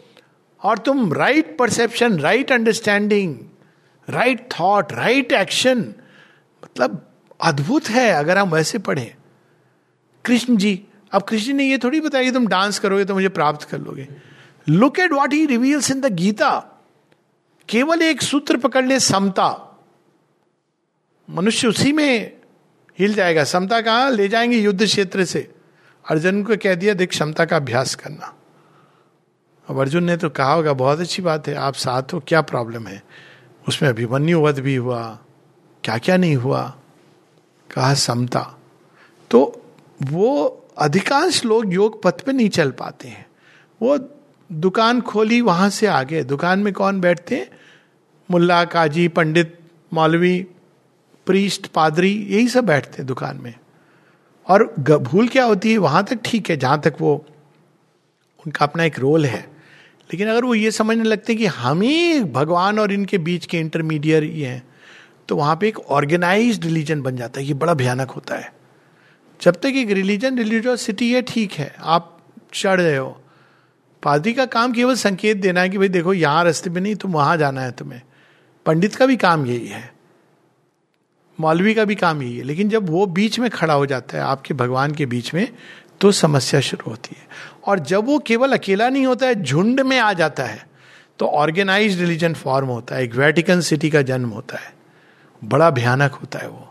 और 0.64 0.78
तुम 0.78 1.14
right 1.14 1.58
perception 1.58 2.20
right 2.20 2.52
understanding 2.52 3.36
right 4.10 4.50
thought 4.60 4.94
right 4.94 5.32
action 5.32 5.80
मतलब 6.64 7.06
अद्भुत 7.42 7.90
है 7.90 8.10
अगर 8.10 8.38
हम 8.38 8.50
वैसे 8.50 8.78
पढ़ें। 8.78 9.16
कृष्ण 10.26 10.58
जी 10.58 10.86
अब 11.12 11.22
कृष्ण 11.22 11.54
ने 11.54 11.64
ये 11.64 11.78
थोड़ी 11.78 12.02
बताया 12.02 12.24
कि 12.24 12.32
तुम 12.32 12.48
डांस 12.48 12.80
करोगे 12.80 13.06
तो 13.06 13.14
मुझे 13.14 13.30
प्राप्त 13.30 13.70
कर 13.70 13.80
लोगे। 13.80 14.08
Look 14.70 15.00
at 15.00 15.12
what 15.12 15.34
he 15.34 15.46
reveals 15.46 15.92
in 15.92 16.02
the 16.02 16.06
Gita 16.06 16.66
केवल 17.70 18.02
एक 18.02 18.22
सूत्र 18.22 18.58
पकड़ 18.58 18.86
ले, 18.86 19.00
समता। 19.00 19.80
मनुष्य 21.30 21.68
उसी 21.68 21.92
में 21.92 22.38
हिल 23.00 23.14
जाएगा। 23.14 23.44
समता 23.44 23.82
कहा? 23.82 24.10
ले 24.10 24.28
जाएँगे 24.28 24.58
युद्ध 24.58 24.86
क्षेत्र 24.86 25.26
से। 25.26 25.54
अर्जुन 26.10 26.44
को 26.44 26.58
कह 26.58 26.76
दिया, 26.76 26.94
देख 26.94 27.10
क्षमता 27.10 27.46
का 27.46 27.56
अभ्यास 27.56 27.96
करना। 27.96 28.36
अब 29.70 29.80
अर्जुन 29.80 30.04
ने 30.04 30.18
तो 30.18 30.30
कहा 30.30 30.54
होगा, 30.54 30.74
बहुत 30.74 31.00
अच्छी 31.00 31.22
बात 31.22 31.48
है, 31.48 31.56
आप 31.56 31.74
साथ 31.74 32.04
हो, 32.14 32.24
क्या 32.28 32.42
प्रॉब्लम 32.42 32.88
है? 32.88 33.04
उसमें 33.68 33.90
अभिमन्यु 33.90 34.42
वध 34.42 34.60
भी 34.60 34.76
हुआ 34.76 35.20
क्या 35.84 35.98
क्या 35.98 36.18
नहीं 36.18 36.36
हुआ? 36.36 36.78
कहा, 37.72 37.94
समता। 37.94 38.58
तो 39.32 39.66
वो 40.04 40.48
अधिकांश 40.80 41.44
लोग 41.46 41.74
योग 41.74 42.02
पथ 42.04 42.22
पे 42.22 42.32
नहीं 42.32 42.50
चल 42.50 42.72
पाते 42.72 43.08
हैं। 43.08 43.26
वो 43.82 43.98
दुकान 44.50 45.02
खोली, 45.02 45.42
वहाँ 45.42 45.70
से 45.70 45.88
आगे। 45.88 46.24
दुकान 46.24 46.60
में 46.60 46.74
कौन 46.74 47.02
बैठते 47.02 47.36
हैं? 47.36 47.50
मुल्ला, 48.32 48.64
काजी, 48.66 49.08
पंडित, 49.08 49.58
मौलवी, 49.94 50.46
प्रीस्ट, 51.28 51.68
पादरी, 51.68 52.12
यही 52.30 52.48
सब 52.48 52.66
बैठते 52.66 52.98
हैं 52.98 53.06
दुकान 53.06 53.38
में। 53.38 53.54
और 54.48 54.64
भूल 54.92 55.28
क्या 55.28 55.44
होती 55.44 55.72
है? 55.72 55.78
वहाँ 55.78 56.04
तक 56.04 56.20
ठीक 56.26 56.50
है, 56.50 56.58
जहाँ 56.58 56.82
तक 56.82 56.96
वो 57.02 57.14
उनका 58.46 58.66
अपना 58.66 58.84
एक 58.84 59.00
रोल 59.00 59.26
है। 59.26 59.40
लेकिन 60.10 60.28
अगर 60.28 60.44
वो 60.44 60.56
ये 60.56 60.72
समझने 60.72 61.04
लगते 61.04 61.34
हैं 61.34 61.40
कि 61.40 61.46
हम 61.46 61.82
ही 61.82 62.24
भगवान 62.24 62.80
और 62.80 62.92
इनके 62.92 63.18
बीच 63.18 63.46
के 63.46 63.60
इंटरमीडियर 63.60 64.24
ही 64.24 64.42
हैं 64.42 64.64
तो 65.28 65.36
वहाँ 65.36 65.56
पे 65.56 65.68
एक 65.68 65.80
ऑर्गेनाइज 65.80 66.64
रिलीजन 66.66 67.02
बन 67.02 67.16
जाता 67.16 67.40
है। 67.40 67.46
ये 67.46 67.54
बड़ा 67.54 67.74
भयानक 67.74 68.12
होता 68.12 68.36
है। 68.36 68.54
जब 69.42 69.56
तक 69.56 69.66
एक 69.66 69.92
रिलीजन 69.92 70.38
रिलीजियोसिटी 70.38 71.14
है, 71.14 71.22
ठीक 71.22 71.52
है। 71.52 71.76
आप 71.80 72.20
चढ़ 72.54 72.82
रहे 72.82 72.98
हो। 72.98 73.22
पादरी 74.04 74.34
का 74.34 74.46
काम 74.46 74.74
केवल 74.74 74.96
संकेत 74.96 75.38
देना 75.38 75.62
है 75.62 75.70
कि 75.70 75.78
भाई 75.78 75.88
देखो, 75.88 76.14
यहाँ 76.14 76.44
रास्ते 76.44 76.70
में 76.70 76.82
नहीं 76.82 76.96
तुम 76.96 77.12
वहाँ 77.12 77.38
जाना 77.38 77.62
है 77.62 77.72
तुम्हें। 77.72 78.02
पंडित 78.66 78.96
का 78.96 79.06
भी 79.06 79.18
काम 79.18 79.46
यही 79.46 79.68
है। 79.68 79.94
मौलवी 81.40 81.74
का 81.74 81.86
भी 81.86 81.96
काम 81.96 82.22
यही 82.24 82.38
है। 82.38 82.44
लेकिन 82.44 82.70
जब 82.70 82.90
वो 82.90 83.06
बीच 83.06 83.40
में 83.40 83.50
खड़ा 83.50 83.74
हो 83.74 83.86
जाता 83.86 84.18
है, 84.18 84.24
आपके 84.24 84.54
भगवान 84.54 84.94
के 84.94 85.06
बीच 85.06 85.34
में 85.34 85.54
तो 86.02 86.12
समस्या 86.12 86.60
शुरू 86.60 86.90
होती 86.90 87.16
है। 87.20 87.28
और 87.66 87.80
जब 87.80 88.06
वो 88.06 88.20
केवल 88.20 88.54
अकेला 88.54 88.90
नहीं 88.90 89.06
होता 89.06 89.28
है, 89.28 89.44
झुंड 89.44 89.82
में 89.82 90.00
आ 90.00 90.14
जाता 90.14 90.44
है 90.44 90.68
तो 91.20 91.28
ऑर्गेनाइज 91.28 92.00
रिलीजन 92.02 92.34
फॉर्म 92.34 92.68
होता 92.68 92.96
है। 92.96 93.04
एक 93.04 93.16
वेटिकन 93.16 93.62
सिटी 93.62 93.90
का 93.90 94.02
जन्म 94.02 94.30
होता 94.30 94.58
है। 94.58 94.74
बड़ा 95.44 95.70
भयानक 95.70 96.12
होता 96.12 96.40
है 96.40 96.48
वो। 96.50 96.69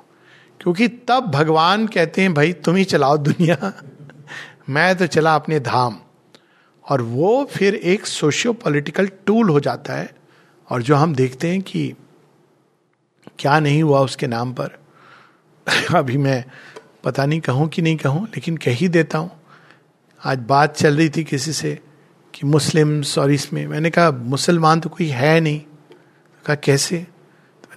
क्योंकि 0.68 0.88
तब 1.08 1.20
भगवान 1.20 1.86
कहते 1.86 2.22
हैं, 2.22 2.34
भाई, 2.34 2.52
तुम 2.52 2.76
ही 2.76 2.84
चलाओ 2.84 3.16
दुनिया। 3.16 3.82
मैं 4.68 4.96
तो 4.96 5.06
चला 5.06 5.34
अपने 5.34 5.60
धाम। 5.60 5.98
और 6.90 7.02
वो 7.02 7.44
फिर 7.44 7.74
एक 7.74 8.06
सोशियो 8.06 8.52
पॉलिटिकल 8.52 9.06
टूल 9.26 9.48
हो 9.48 9.60
जाता 9.60 9.94
है, 9.94 10.14
और 10.70 10.82
जो 10.82 10.96
हम 10.96 11.14
देखते 11.14 11.48
हैं 11.48 11.62
कि 11.62 11.94
क्या 13.38 13.60
नहीं 13.60 13.82
हुआ 13.82 14.00
उसके 14.00 14.26
नाम 14.26 14.52
पर। 14.52 14.78
अभी 15.96 16.16
मैं 16.16 16.44
पता 17.04 17.26
नहीं 17.26 17.40
कहूँ 17.40 17.68
कि 17.68 17.82
नहीं 17.82 17.96
कहूँ, 17.96 18.24
लेकिन 18.24 18.56
कह 18.56 18.70
ही 18.70 18.88
देता 18.88 19.18
हूँ। 19.18 19.30
आज 20.24 20.38
बात 20.38 20.76
चल 20.76 20.96
रही 20.96 21.08
थी 21.08 21.24
किसी 21.24 21.52
से 21.52 21.78
कि 22.34 22.46
मुस्लिम्स 22.46 23.18
और 23.18 23.30
इसमें। 23.30 23.66
मैंने 23.66 23.90
कहा, 23.90 24.10
मुसलमान 24.10 24.80
तो 24.80 24.88
कोई 24.88 25.06
है 25.06 25.40
नहीं। 25.40 25.60
कहा, 26.44 26.56
कैसे? 26.56 27.06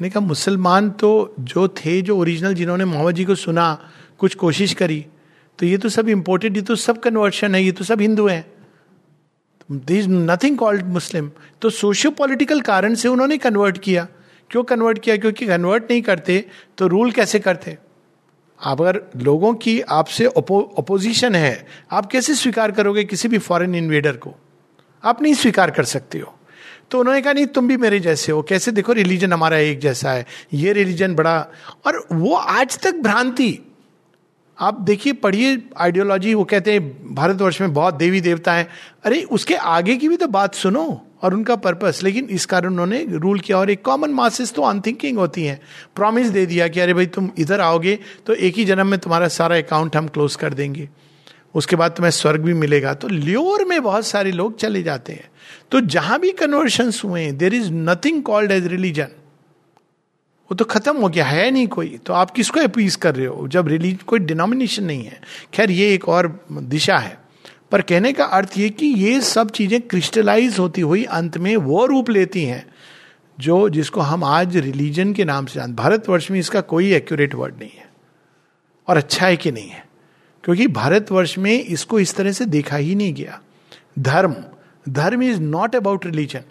मैंने 0.01 0.09
कहा 0.09 0.25
मुसलमान 0.25 0.89
तो 0.91 1.35
जो 1.39 1.67
थे, 1.67 2.01
जो 2.01 2.17
ओरिजिनल 2.17 2.53
जिन्होंने 2.53 2.85
मोहम्मद 2.85 3.15
जी 3.15 3.25
को 3.25 3.35
सुना, 3.35 3.89
कुछ 4.19 4.35
कोशिश 4.35 4.73
करी 4.73 5.05
तो 5.59 5.65
ये 5.65 5.77
तो 5.77 5.89
सब 5.89 6.09
इम्पोर्टेड 6.09 6.55
ये 6.55 6.61
तो 6.61 6.75
सब 6.75 6.99
कन्वर्शन 6.99 7.55
है, 7.55 7.63
ये 7.63 7.71
तो 7.71 7.83
सब 7.83 8.01
हिंदू 8.01 8.27
हैं। 8.27 8.45
दिस 9.71 10.05
नथिंग 10.07 10.57
कॉल्ड 10.57 10.87
मुस्लिम 10.87 11.29
तो 11.61 11.69
सोशियो 11.69 12.11
पॉलिटिकल 12.11 12.61
कारण 12.61 12.95
से 12.95 13.07
उन्होंने 13.07 13.37
कन्वर्ट 13.37 13.77
किया। 13.77 14.07
क्यों 14.49 14.63
कन्वर्ट 14.63 14.99
किया? 14.99 15.17
क्योंकि 15.17 15.45
कन्वर्ट 15.47 15.91
नहीं 15.91 16.01
करते 16.01 16.45
तो 16.77 16.87
रूल 16.87 17.11
कैसे 17.11 17.39
करते? 17.39 17.77
आप 18.59 18.81
अगर 18.81 19.01
लोगों 19.17 19.53
की 19.53 19.79
आपसे 19.81 20.25
अपोजिशन 20.27 21.35
है, 21.35 21.67
आप 21.91 22.05
कैसे 22.05 22.35
स्वीकार 22.35 22.71
करोगे 22.71 23.03
किसी 23.03 23.27
भी 23.27 23.37
फॉरेन 23.37 23.75
इन्वेडर 23.75 24.17
को? 24.17 24.35
आप 25.03 25.21
नहीं 25.21 25.33
स्वीकार 25.35 25.71
कर 25.71 25.83
सकते 25.85 26.19
हो। 26.19 26.35
तो 26.91 26.99
उन्होंने 26.99 27.21
कहा, 27.21 27.33
नहीं, 27.33 27.45
तुम 27.45 27.67
भी 27.67 27.77
मेरे 27.77 27.99
जैसे 27.99 28.31
हो। 28.31 28.41
कैसे? 28.41 28.71
देखो 28.71 28.93
रिलीजन 28.93 29.33
हमारा 29.33 29.57
एक 29.57 29.79
जैसा 29.79 30.11
है। 30.11 30.25
ये 30.53 30.73
रिलीजन 30.73 31.15
बड़ा 31.15 31.47
और 31.85 32.07
वो 32.11 32.35
आज 32.35 32.79
तक 32.79 32.95
भ्रांति। 32.95 33.59
आप 34.59 34.81
देखिए, 34.81 35.13
पढ़िए 35.13 35.63
आइडियोलॉजी 35.77 36.33
वो 36.33 36.43
कहते 36.43 36.73
हैं, 36.73 37.15
भारतवर्ष 37.15 37.61
में 37.61 37.73
बहुत 37.73 37.93
देवी 37.93 38.21
देवता 38.21 38.53
हैं। 38.53 38.67
अरे, 39.03 39.23
उसके 39.23 39.55
आगे 39.55 39.95
की 39.95 40.09
भी 40.09 40.17
तो 40.17 40.27
बात 40.27 40.55
सुनो 40.55 41.07
और 41.21 41.33
उनका 41.33 41.55
पर्पस 41.55 41.99
लेकिन 42.03 42.25
इस 42.25 42.45
कारण 42.45 42.69
उन्होंने 42.69 43.05
रूल 43.09 43.39
किया 43.39 43.57
और 43.57 43.69
एक 43.69 43.81
कॉमन 43.85 44.09
मासेस 44.09 44.53
तो 44.53 44.61
अनथिंकिंग 44.61 45.17
होती 45.17 45.43
हैं। 45.43 45.61
प्रॉमिस 45.95 46.27
दे 46.27 46.45
दिया 46.45 46.67
कि, 46.67 46.79
अरे 46.79 46.93
भाई, 46.93 47.05
तुम 47.05 47.29
इधर 47.37 47.61
आओगे 47.61 47.99
तो 48.25 48.33
एक 48.33 48.55
ही 48.55 48.65
जन्म 48.65 48.87
में 48.87 48.99
तुम्हारा 48.99 49.27
सारा 49.27 49.57
अकाउंट 49.57 49.95
हम 49.95 50.07
क्लोज 50.07 50.35
कर 50.35 50.53
देंगे। 50.53 50.89
उसके 51.55 51.75
बाद 51.75 51.91
तुम्हें 51.91 52.11
स्वर्ग 52.11 52.41
भी 52.41 52.53
मिलेगा। 52.53 52.93
तो 52.93 53.07
ल्योर 53.07 53.65
में 53.65 53.83
बहुत 53.83 54.05
सारे 54.05 54.31
लोग 54.31 54.57
चले 54.57 54.83
जाते 54.83 55.13
हैं। 55.13 55.31
तो 55.71 55.81
जहाँ 55.81 56.19
भी 56.19 56.31
कन्वर्शन 56.31 56.91
हुए 57.05 57.31
there 57.31 57.53
is 57.53 57.71
nothing 57.71 58.23
called 58.23 58.51
as 58.51 58.67
religion 58.67 59.07
वो 60.51 60.55
तो 60.55 60.65
खत्म 60.65 60.97
हो 60.97 61.09
गया, 61.09 61.25
है 61.25 61.51
नहीं 61.51 61.67
कोई। 61.67 61.97
तो 62.05 62.13
आप 62.13 62.31
किसको 62.31 62.59
अपीज 62.59 62.95
कर 62.95 63.15
रहे 63.15 63.25
हो? 63.25 63.47
जब 63.47 63.67
रिलीज़ 63.67 63.97
कोई 63.97 64.19
डिनोमिनेशन 64.19 64.83
नहीं 64.83 65.03
है। 65.03 65.21
खैर, 65.53 65.71
ये 65.71 65.93
एक 65.93 66.09
और 66.09 66.45
दिशा 66.51 66.97
है। 66.97 67.17
पर 67.71 67.81
कहने 67.81 68.13
का 68.13 68.25
अर्थ 68.25 68.53
ये 68.57 68.69
कि 68.69 68.85
ये 68.85 69.21
सब 69.21 69.51
चीज़ें 69.51 69.81
क्रिस्टलाइज 69.81 70.59
होती 70.59 70.81
हुई 70.81 71.03
अंत 71.03 71.37
में 71.37 71.57
वो 71.57 71.85
रूप 71.85 72.09
लेती 72.09 72.43
हैं, 72.43 72.67
जो, 73.39 73.69
जिसको 73.69 74.01
हम 74.01 74.23
आज 74.23 74.57
रिलीजन 74.57 75.13
के 75.13 75.25
नाम 75.25 75.45
से 75.45 75.59
जानते 75.59 75.73
भारतवर्ष 75.73 76.31
में 76.31 76.39
इसका 76.39 76.61
कोई 76.61 76.93
एक्यूरेट 76.93 77.35
वर्ड 77.35 77.55
नहीं 77.59 77.71
है। 77.77 77.89
और 78.87 78.97
अच्छा 78.97 79.25
है 79.25 79.37
कि 79.37 79.51
नहीं 79.51 79.69
है। 79.69 79.90
क्योंकि 80.43 80.67
भारतवर्ष 80.67 81.37
में 81.37 81.63
इसको 81.63 81.99
इस 81.99 82.15
तरह 82.15 82.31
से 82.31 82.45
देखा 82.45 82.75
ही 82.75 82.95
नहीं 82.95 83.13
गया। 83.13 83.41
धर्म 83.99 84.35
धर्म 84.89 85.23
is 85.23 85.39
not 85.41 85.75
about 85.75 86.05
religion 86.05 86.41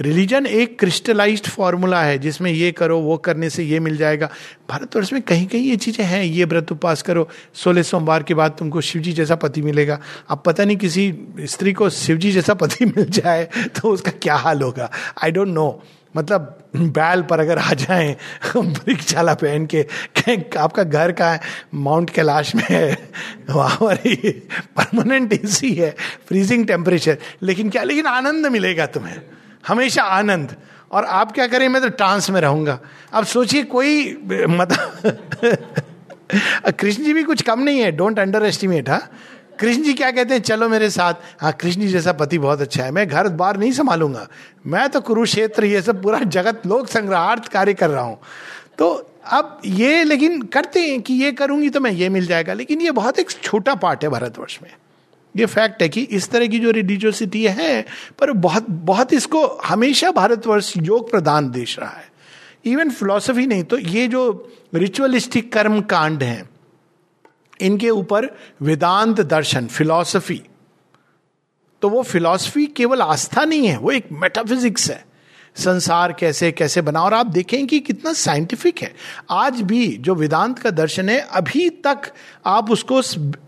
religion 0.00 0.46
एक 0.46 0.78
क्रिस्टलाइज्ड 0.78 1.46
फॉर्मूला 1.46 2.02
है, 2.02 2.18
जिसमें 2.18 2.50
ये 2.52 2.72
करो, 2.72 2.98
वो 2.98 3.16
करने 3.16 3.50
से 3.50 3.64
ये 3.64 3.80
मिल 3.80 3.96
जाएगा। 3.96 4.28
भारतवर्ष 4.70 5.12
में 5.12 5.22
कहीं 5.22 5.46
कहीं 5.46 5.62
ये 5.62 5.76
चीज़ें 5.76 6.04
हैं, 6.04 6.24
ये 6.24 6.44
व्रत 6.44 6.72
उपवास 6.72 7.02
करो 7.02 7.28
सोलह 7.54 7.82
सोमवार 7.82 8.22
के 8.22 8.34
बाद 8.34 8.56
तुमको 8.58 8.80
शिव 8.80 9.02
जी 9.02 9.12
जैसा 9.12 9.34
पति 9.34 9.62
मिलेगा। 9.62 9.98
अब 10.28 10.42
पता 10.46 10.64
नहीं 10.64 10.76
किसी 10.76 11.14
स्त्री 11.40 11.72
को 11.72 11.90
शिवजी 11.90 12.32
जैसा 12.32 12.54
पति 12.54 12.84
मिल 12.96 13.04
जाए 13.04 13.48
तो 13.82 13.90
उसका 13.90 14.10
क्या 14.10 14.34
हाल 14.34 14.62
होगा? 14.62 14.90
आई 15.24 15.30
डोंट 15.30 15.48
नो 15.48 15.82
मतलब 16.16 16.70
बैल 16.76 17.22
पर 17.22 17.40
अगर 17.40 17.58
आ 17.58 17.74
जाए 17.74 18.16
वृक्षाला 18.56 19.34
पहन 19.34 19.66
के, 19.66 19.86
आपका 20.58 20.82
घर 20.82 21.12
का 21.12 21.38
माउंट 21.74 22.10
कैलाश 22.10 22.54
में 22.54 22.64
है। 22.70 23.10
वहाँ 23.50 23.76
पर 23.82 23.96
परमानेंट 24.76 25.32
एसी 25.32 25.74
है 25.74 25.96
फ्रीजिंग 26.28 26.66
टेम्परेचर 26.66 27.18
लेकिन 27.42 27.70
क्या, 27.70 27.82
लेकिन 27.82 28.06
आनंद 28.06 28.46
मिलेगा 28.46 28.86
तुम्हें। 28.86 29.20
हमेशा 29.68 30.02
आनंद। 30.02 30.56
और 30.92 31.04
आप 31.04 31.32
क्या 31.32 31.46
करें, 31.46 31.68
मैं 31.68 31.82
तो 31.82 31.88
ट्रांस 31.88 32.30
में 32.30 32.40
रहूँगा। 32.40 32.80
अब 33.12 33.24
सोचिए, 33.24 33.62
कोई 33.62 34.20
मतलब 34.50 35.18
कृष्ण 36.78 37.04
जी 37.04 37.14
भी 37.14 37.22
कुछ 37.22 37.42
कम 37.42 37.60
नहीं 37.60 37.80
है। 37.80 37.92
डोंट 37.92 38.18
अंडर 38.18 38.44
एस्टिमेट 38.44 38.90
हा। 38.90 39.02
कृष्ण 39.60 39.82
जी 39.82 39.92
क्या 39.94 40.10
कहते 40.10 40.34
हैं? 40.34 40.40
चलो 40.40 40.68
मेरे 40.68 40.90
साथ। 40.90 41.14
हाँ 41.40 41.52
कृष्ण 41.52 41.80
जी 41.80 41.88
जैसा 41.88 42.12
पति 42.12 42.38
बहुत 42.38 42.60
अच्छा 42.60 42.84
है। 42.84 42.90
मैं 42.90 43.06
घर 43.08 43.28
बार 43.28 43.56
नहीं 43.56 43.72
संभालूँगा। 43.72 44.26
मैं 44.66 44.88
तो 44.88 45.00
कुरुक्षेत्र, 45.00 45.64
ये 45.64 45.82
सब 45.82 46.02
पूरा 46.02 46.18
जगत 46.20 46.66
लोक 46.66 46.88
संग्रहार्थ 46.88 47.48
कार्य 47.48 47.74
कर 47.74 47.90
रहा 47.90 48.02
हूँ। 48.02 48.18
तो 48.78 48.88
अब 49.26 49.60
ये 49.64 50.04
लेकिन 50.04 50.42
करते 50.42 50.80
हैं 50.80 51.00
कि 51.02 51.14
ये 51.14 51.32
करूँगी 51.32 51.70
तो 51.70 51.80
मैं 51.80 51.90
ये 51.90 52.08
मिल 52.08 52.26
जाएगा। 52.26 52.52
लेकिन 52.52 52.80
ये 52.80 52.90
बहुत 52.90 53.18
एक 53.18 53.30
छोटा 53.32 53.74
पार्ट 53.74 54.04
है 54.04 54.10
भारतवर्ष 54.10 54.58
में। 54.62 54.70
ये 55.34 55.46
फैक्ट 55.46 55.82
है 55.82 55.88
कि 55.88 56.00
इस 56.02 56.30
तरह 56.30 56.46
की 56.46 56.58
जो 56.58 56.70
रिलीजियोसिटी 56.70 57.44
है, 57.44 57.84
पर 58.18 58.32
बहुत 58.32 58.70
बहुत 58.70 59.12
इसको 59.12 59.46
हमेशा 59.64 60.10
भारतवर्ष 60.10 60.72
योग 60.76 61.10
प्रदान 61.10 61.50
देश 61.50 61.78
रहा 61.78 61.90
है। 61.90 62.08
इवन 62.64 62.90
फिलोसफी 62.90 63.46
नहीं 63.46 63.64
तो 63.64 63.78
ये 63.78 64.06
जो 64.08 64.22
रिचुअलिस्टिक 64.74 65.52
कर्म 65.52 65.80
कांड 65.82 66.22
हैं 66.22 66.48
इनके 67.60 67.90
ऊपर 67.90 68.28
वेदांत 68.62 69.20
दर्शन 69.20 69.66
फिलॉसफी 69.68 70.42
तो 71.82 71.88
वो 71.88 72.02
फिलॉसफी 72.02 72.66
केवल 72.66 73.02
आस्था 73.02 73.44
नहीं 73.44 73.66
है, 73.66 73.76
वो 73.76 73.90
एक 73.90 74.08
मेटाफिजिक्स 74.12 74.90
है। 74.90 75.04
संसार 75.56 76.12
कैसे 76.12 76.50
कैसे 76.52 76.80
बना, 76.82 77.02
और 77.02 77.14
आप 77.14 77.26
देखें 77.26 77.66
कि 77.66 77.78
कितना 77.80 78.12
साइंटिफिक 78.12 78.78
है। 78.78 78.92
आज 79.30 79.60
भी 79.62 79.86
जो 79.98 80.14
वेदांत 80.14 80.58
का 80.58 80.70
दर्शन 80.70 81.08
है, 81.08 81.18
अभी 81.20 81.68
तक 81.86 82.12
आप 82.46 82.70
उसको 82.70 83.00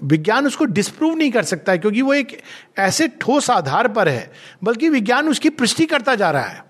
विज्ञान 0.06 0.46
उसको 0.46 0.64
डिस्प्रूव 0.64 1.14
नहीं 1.16 1.30
कर 1.30 1.42
सकता 1.44 1.72
है, 1.72 1.78
क्योंकि 1.78 2.02
वो 2.02 2.14
एक 2.14 2.36
ऐसे 2.78 3.08
ठोस 3.20 3.50
आधार 3.50 3.88
पर 3.88 4.08
है, 4.08 4.30
बल्कि 4.64 4.88
विज्ञान 4.88 5.28
उसकी 5.28 5.50
पुष्टि 5.50 5.86
करता 5.86 6.14
जा 6.14 6.30
रहा 6.30 6.42
है। 6.42 6.64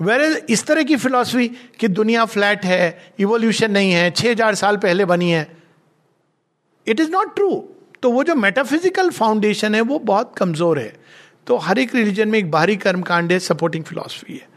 वेर 0.00 0.46
इस 0.50 0.66
तरह 0.66 0.82
की 0.82 0.96
फिलॉसफी 0.96 1.48
कि 1.80 1.88
दुनिया 1.90 2.24
फ्लैट 2.26 2.64
है 2.64 3.14
इवोल्यूशन 3.20 3.70
नहीं 3.70 3.92
है, 3.92 4.10
छह 4.10 4.30
हज़ार 4.30 4.54
साल 4.54 4.76
पहले 4.78 5.04
बनी 5.04 5.30
है 5.30 5.46
इट 6.88 7.00
इज़ 7.00 7.10
नॉट 7.10 7.34
ट्रू 7.36 7.50
तो 8.02 8.10
वो 8.10 8.22
जो 8.24 8.34
मेटाफिजिकल 8.34 9.10
फाउंडेशन 9.10 9.74
है, 9.74 9.80
वो 9.80 9.98
बहुत 10.00 10.34
कमज़ोर 10.36 10.78
है। 10.78 10.92
तो 11.46 11.56
हर 11.56 11.78
एक 11.78 11.94
रिलीजन 11.94 12.28
में 12.28 12.38
एक 12.38 12.50
बाहरी 12.50 12.76
कर्म 12.76 13.02
कांड 13.02 13.32
है 13.32 13.38
सपोर्टिंग 13.38 13.84
फिलॉसफी 13.84 14.32
है। 14.32 14.48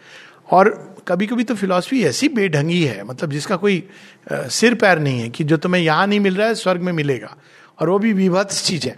और 0.51 0.69
कभी 1.07 1.27
कभी 1.27 1.43
तो 1.43 1.55
फिलॉसफी 1.55 2.03
ऐसी 2.03 2.27
बेढंगी 2.29 2.83
है 2.83 3.03
मतलब 3.03 3.31
जिसका 3.31 3.55
कोई 3.55 3.83
सिर 4.31 4.75
पैर 4.75 4.99
नहीं 4.99 5.19
है 5.19 5.29
कि 5.29 5.43
जो 5.43 5.57
तुम्हें 5.57 5.81
यहाँ 5.81 6.07
नहीं 6.07 6.19
मिल 6.19 6.35
रहा 6.35 6.47
है, 6.47 6.55
स्वर्ग 6.55 6.81
में 6.81 6.91
मिलेगा। 6.93 7.35
और 7.79 7.89
वो 7.89 7.97
भी 7.99 8.13
विभत्स 8.13 8.63
चीज़ 8.65 8.87
है 8.87 8.97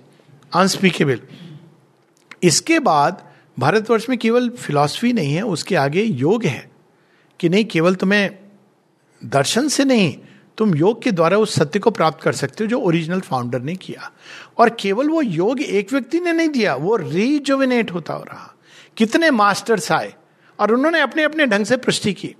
अनस्पीकेबल 0.54 1.20
इसके 2.44 2.80
बाद 2.82 3.24
भारतवर्ष 3.58 4.10
में 4.10 4.18
केवल 4.18 4.50
फिलॉसफी 4.50 5.14
नहीं 5.14 5.34
है, 5.34 5.42
उसके 5.44 5.76
आगे 5.76 6.02
योग 6.02 6.46
है। 6.46 6.70
कि 7.40 7.50
नहीं, 7.50 7.66
केवल 7.66 7.96
तुम्हें 7.96 8.30
दर्शन 9.22 9.68
से 9.68 9.86
नहीं 9.86 10.16
तुम 10.58 10.76
योग 10.76 11.04
के 11.04 11.12
द्वारा 11.12 11.38
उस 11.38 11.56
सत्य 11.56 11.80
को 11.80 11.92
प्राप्त 11.92 12.24
कर 12.24 12.34
सकते 12.34 12.64
हो 12.64 12.68
जो 12.68 12.80
ओरिजिनल 12.80 13.20
फाउंडर 13.20 13.62
ने 13.62 13.76
किया। 13.76 14.12
और 14.58 14.70
केवल 14.70 15.10
वो 15.10 15.22
योग 15.22 15.62
एक 15.62 15.94
व्यक्ति 15.94 16.20
ने 16.20 16.34
नहीं 16.34 16.50
दिया, 16.50 16.76
वो 16.76 16.96
रीजोविनेट 16.96 17.92
होता 17.92 18.14
हो 18.14 18.24
रहा। 18.24 18.56
कितने 18.98 19.32
मास्टर्स 19.32 19.92
आए 19.92 20.14
और 20.60 20.74
उन्होंने 20.74 21.00
अपने 21.00 21.24
अपने 21.24 21.46
ढंग 21.46 21.66
से 21.66 21.78
पुष्टि 21.78 22.14
की 22.14 22.36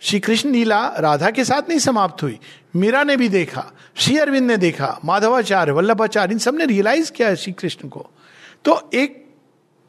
श्री 0.00 0.20
कृष्ण 0.20 0.50
लीला 0.50 0.88
राधा 0.88 1.30
के 1.30 1.44
साथ 1.44 1.68
नहीं 1.68 1.78
समाप्त 1.78 2.22
हुई। 2.22 2.38
मीरा 2.76 3.02
ने 3.02 3.16
भी 3.16 3.28
देखा, 3.28 3.72
श्री 3.94 4.18
अरविंद 4.18 4.50
ने 4.50 4.56
देखा, 4.56 4.98
माधवाचार्य, 5.04 5.72
वल्लभाचार्य, 5.72 6.32
इन 6.32 6.38
सबने 6.38 6.66
रियलाइज़ 6.66 7.12
किया 7.12 7.34
श्री 7.34 7.52
कृष्ण 7.52 7.88
को। 7.88 8.10
तो 8.64 8.90
एक 8.94 9.26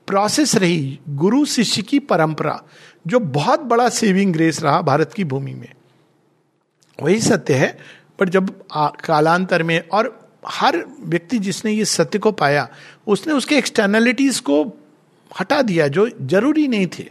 प्रोसेस 0.08 0.56
रही, 0.56 1.00
गुरु 1.10 1.46
शिष्य 1.46 1.82
की 1.82 2.00
परंपरा, 2.00 2.64
जो 3.08 3.20
बहुत 3.20 3.60
बड़ा 3.60 3.90
सेविंग 3.90 4.34
ग्रेस 4.34 4.64
रहा 4.64 4.82
भारत 4.82 5.14
की 5.14 5.24
भूमि 5.24 5.54
में। 5.54 5.74
वही 7.04 7.20
सत्य 7.22 7.54
है, 7.54 7.78
पर 8.20 8.30
जब 8.30 8.50
कालांतर 9.04 9.64
में 9.64 9.80
और 9.90 10.32
हर 10.48 10.78
व्यक्ति 11.02 11.40
जिसने 11.40 11.72
ये 11.72 11.86
सत्य 11.86 12.20
को 12.20 12.32
पाया, 12.32 12.68
उसने 13.08 13.34
उसके 13.34 13.56
एक्सटर्नलिटीज 13.56 14.40
को 14.40 14.64
हटा 15.40 15.62
दिया 15.62 15.88
जो 15.88 16.10
ज़रूरी 16.22 16.68
नहीं 16.68 16.88
थे। 16.88 17.06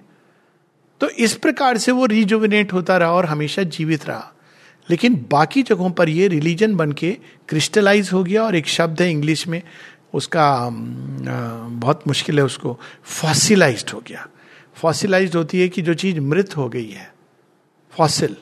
तो 1.00 1.08
इस 1.08 1.34
प्रकार 1.34 1.78
से 1.78 1.92
वो 1.92 2.06
रिजुविनेट 2.06 2.72
होता 2.72 2.96
रहा 2.96 3.12
और 3.12 3.26
हमेशा 3.26 3.62
जीवित 3.62 4.06
रहा। 4.06 4.32
लेकिन 4.88 5.14
बाकी 5.30 5.62
जगहों 5.62 5.90
पर 5.90 6.08
ये 6.08 6.28
रिलीजन 6.28 6.74
बन 6.76 6.92
के 6.92 7.10
क्रिस्टलाइज 7.48 8.10
हो 8.12 8.22
गया 8.24 8.44
और 8.44 8.56
एक 8.56 8.66
शब्द 8.66 9.02
है 9.02 9.10
इंग्लिश 9.10 9.46
में, 9.48 9.62
उसका 10.14 10.68
बहुत 10.72 12.06
मुश्किल 12.08 12.38
है 12.38 12.44
उसको 12.44 12.78
फॉसिलाइज 13.04 13.84
हो 13.94 14.02
गया। 14.08 14.26
फॉसिलाइज 14.74 15.36
होती 15.36 15.60
है 15.60 15.68
कि 15.68 15.82
जो 15.82 15.94
चीज़ 15.94 16.20
मृत 16.20 16.56
हो 16.56 16.68
गई 16.68 16.88
है। 16.88 17.12
फॉसिल 17.92 18.36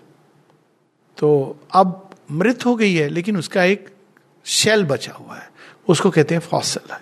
तो 1.19 1.57
अब 1.73 2.11
मृत 2.31 2.65
हो 2.67 2.75
गई 2.77 2.95
है, 2.95 3.09
लेकिन 3.09 3.37
उसका 3.37 3.65
एक 3.65 3.89
शेल 4.47 4.85
बचा 4.85 5.13
हुआ 5.13 5.37
है। 5.37 5.49
उसको 5.89 6.11
कहते 6.11 6.35
हैं 6.35 6.43
फॉसिल 6.43 6.97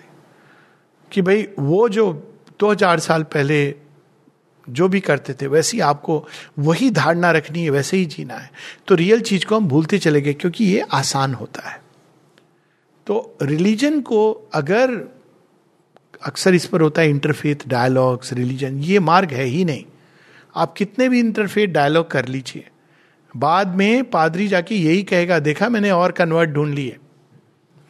कि 1.11 1.21
भाई, 1.21 1.47
वो 1.59 1.87
जो 1.89 2.11
दो 2.59 2.71
हज़ार 2.71 2.99
साल 2.99 3.23
पहले 3.23 3.75
जो 4.67 4.87
भी 4.87 4.99
करते 4.99 5.33
थे, 5.33 5.47
वैसे 5.47 5.77
ही 5.77 5.81
आपको 5.81 6.25
वही 6.59 6.89
धारणा 6.91 7.31
रखनी 7.31 7.63
है, 7.63 7.69
वैसे 7.69 7.97
ही 7.97 8.05
जीना 8.05 8.33
है। 8.33 8.49
तो 8.87 8.95
रियल 8.95 9.21
चीज़ 9.21 9.45
को 9.45 9.55
हम 9.55 9.67
भूलते 9.67 9.97
चले 9.99 10.21
गए, 10.21 10.33
क्योंकि 10.33 10.65
ये 10.65 10.85
आसान 10.91 11.33
होता 11.33 11.69
है। 11.69 11.81
तो 13.07 13.37
रिलीजन 13.41 13.99
को 14.01 14.31
अगर 14.53 14.91
अक्सर 16.21 16.53
इस 16.53 16.65
पर 16.65 16.81
होता 16.81 17.01
है 17.01 17.09
इंटरफेथ 17.09 17.67
डायलॉग्स 17.67 18.33
रिलीजन 18.33 18.77
ये 18.79 18.99
मार्ग 18.99 19.31
है 19.31 19.43
ही 19.43 19.65
नहीं। 19.65 19.83
आप 20.55 20.73
कितने 20.73 21.09
भी 21.09 21.19
इंटरफेथ 21.19 21.67
डायलॉग 21.67 22.09
कर 22.11 22.27
लीजिए। 22.27 22.67
बाद 23.35 23.75
में 23.75 24.03
पादरी 24.03 24.47
जाके 24.47 24.75
यही 24.75 25.03
कहेगा, 25.03 25.39
देखा 25.39 25.69
मैंने 25.69 25.91
और 25.91 26.11
कन्वर्ट 26.11 26.49
ढूंढ 26.49 26.73
लिए। 26.73 26.97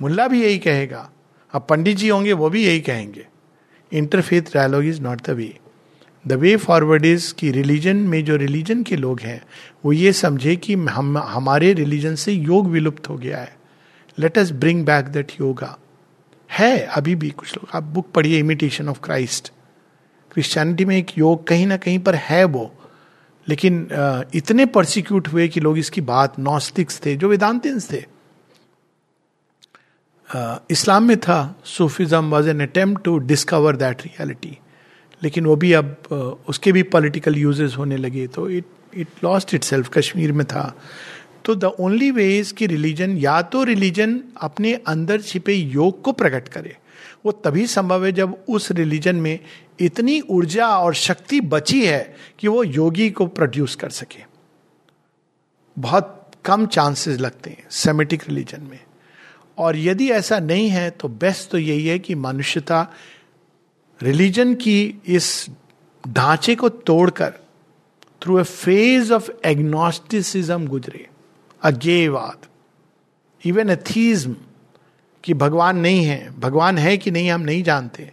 मुल्ला 0.01 0.27
भी 0.27 0.43
यही 0.43 0.59
कहेगा, 0.59 1.09
अब 1.53 1.65
पंडित 1.69 1.97
जी 1.97 2.09
होंगे, 2.09 2.33
वो 2.33 2.49
भी 2.49 2.65
यही 2.65 2.79
कहेंगे। 2.79 3.27
Interfaith 3.91 4.53
dialogue 4.53 4.85
is 4.85 5.01
not 5.01 5.21
the 5.21 5.29
way 5.29 5.53
the 6.25 6.33
way 6.33 6.55
forward 6.55 7.05
is 7.05 7.33
कि 7.33 7.51
रिलीजन 7.51 7.95
में 7.95 8.23
जो 8.25 8.35
रिलीजन 8.35 8.83
के 8.83 8.95
लोग 8.95 9.19
हैं, 9.19 9.41
वो 9.85 9.93
ये 9.93 10.13
समझे 10.13 10.55
कि 10.55 10.73
हम, 10.73 11.17
हमारे 11.17 11.73
रिलीजन 11.73 12.15
से 12.15 12.33
योग 12.33 12.67
विलुप्त 12.67 13.09
हो 13.09 13.17
गया 13.17 13.37
है। 13.37 13.55
Let 14.19 14.37
us 14.37 14.51
bring 14.51 14.85
back 14.85 15.05
that 15.05 15.31
yoga 15.41 15.77
है, 16.49 16.77
अभी 16.77 17.15
भी 17.15 17.29
कुछ 17.29 17.55
लोग। 17.57 17.69
आप 17.73 17.83
बुक 17.83 18.11
पढ़िए 18.11 18.39
इमिटेशन 18.39 18.89
ऑफ़ 18.89 18.99
क्राइस्ट 19.03 19.51
क्रिश्चियनिटी 20.31 20.85
में 20.85 20.97
एक 20.97 21.17
योग 21.17 21.47
कहीं 21.47 21.67
ना 21.67 21.77
कहीं 21.77 21.99
पर 21.99 22.15
है 22.15 22.43
वो। 22.45 22.71
लेकिन 23.47 23.87
इतने 24.35 24.65
प्रोसिक्यूट 24.67 25.27
हुए 25.27 25.47
कि 25.47 25.59
लोग 25.59 25.77
इसकी 25.77 26.01
बात 26.01 26.39
नॉस्टिक्स 26.39 26.99
थे, 27.05 27.15
जो 27.15 27.27
वेदांतिन्स 27.29 27.91
थे। 27.91 28.03
इस्लाम 30.71 31.03
में 31.03 31.17
था 31.19 31.39
Sufism 31.67 32.29
was 32.31 32.49
an 32.49 32.61
attempt 32.61 33.03
to 33.03 33.17
discover 33.31 33.75
that 33.75 34.01
reality 34.01 34.57
लेकिन 35.21 35.45
वो 35.45 35.55
भी 35.55 35.71
अब 35.73 36.43
उसके 36.49 36.71
भी 36.71 36.83
पॉलिटिकल 36.93 37.35
यूजेस 37.37 37.75
होने 37.77 37.97
लगे 37.97 38.27
तो 38.27 38.49
it 38.49 38.65
it 38.95 39.07
lost 39.23 39.53
itself 39.63 39.89
Kashmir 39.93 40.31
में 40.31 40.45
था। 40.45 40.63
तो 41.45 41.55
द 41.55 41.63
ओनली 41.79 42.09
वे 42.11 42.27
इज़ 42.39 42.53
कि 42.53 42.65
रिलीजन 42.67 43.17
या 43.17 43.41
तो 43.41 43.63
रिलीजन 43.63 44.19
अपने 44.41 44.73
अंदर 44.87 45.21
छिपे 45.21 45.53
योग 45.53 46.01
को 46.01 46.11
प्रकट 46.13 46.47
करे। 46.47 46.75
वो 47.25 47.31
तभी 47.31 47.67
संभव 47.67 48.05
है 48.05 48.11
जब 48.11 48.45
उस 48.49 48.71
रिलीजन 48.71 49.15
में 49.15 49.39
इतनी 49.79 50.21
ऊर्जा 50.21 50.67
और 50.67 50.93
शक्ति 50.93 51.41
बची 51.41 51.85
है 51.85 52.15
कि 52.39 52.47
वो 52.47 52.63
योगी 52.63 53.09
को 53.11 53.25
प्रोड्यूस 53.27 53.75
कर 53.75 53.89
सके। 53.89 54.23
बहुत 55.79 56.31
कम 56.45 56.65
चांसेस 56.65 57.19
लगते 57.19 57.49
हैं 57.49 57.67
सेमेटिक 57.71 58.23
रिलीजन 58.29 58.61
में। 58.61 58.79
और 59.57 59.77
यदि 59.77 60.09
ऐसा 60.11 60.39
नहीं 60.39 60.69
है 60.69 60.89
तो 60.89 61.07
बेस्ट 61.07 61.49
तो 61.49 61.57
यही 61.57 61.87
है 61.87 61.99
कि 61.99 62.15
मनुष्यता 62.15 62.87
रिलीजन 64.01 64.53
की 64.55 65.01
इस 65.07 65.47
ढांचे 66.07 66.55
को 66.55 66.69
तोड़कर 66.69 67.33
through 68.21 68.39
a 68.39 68.43
phase 68.43 69.13
of 69.13 69.29
agnosticism 69.45 70.67
गुजरे। 70.67 71.07
अज्ञेयवाद 71.61 72.45
इवन 73.45 73.69
एथीज्म 73.69 74.35
कि 75.23 75.33
भगवान 75.33 75.77
नहीं 75.77 76.03
है, 76.05 76.39
भगवान 76.39 76.77
है 76.77 76.97
कि 76.97 77.11
नहीं 77.11 77.29
हम 77.31 77.41
नहीं 77.41 77.63
जानते। 77.63 78.11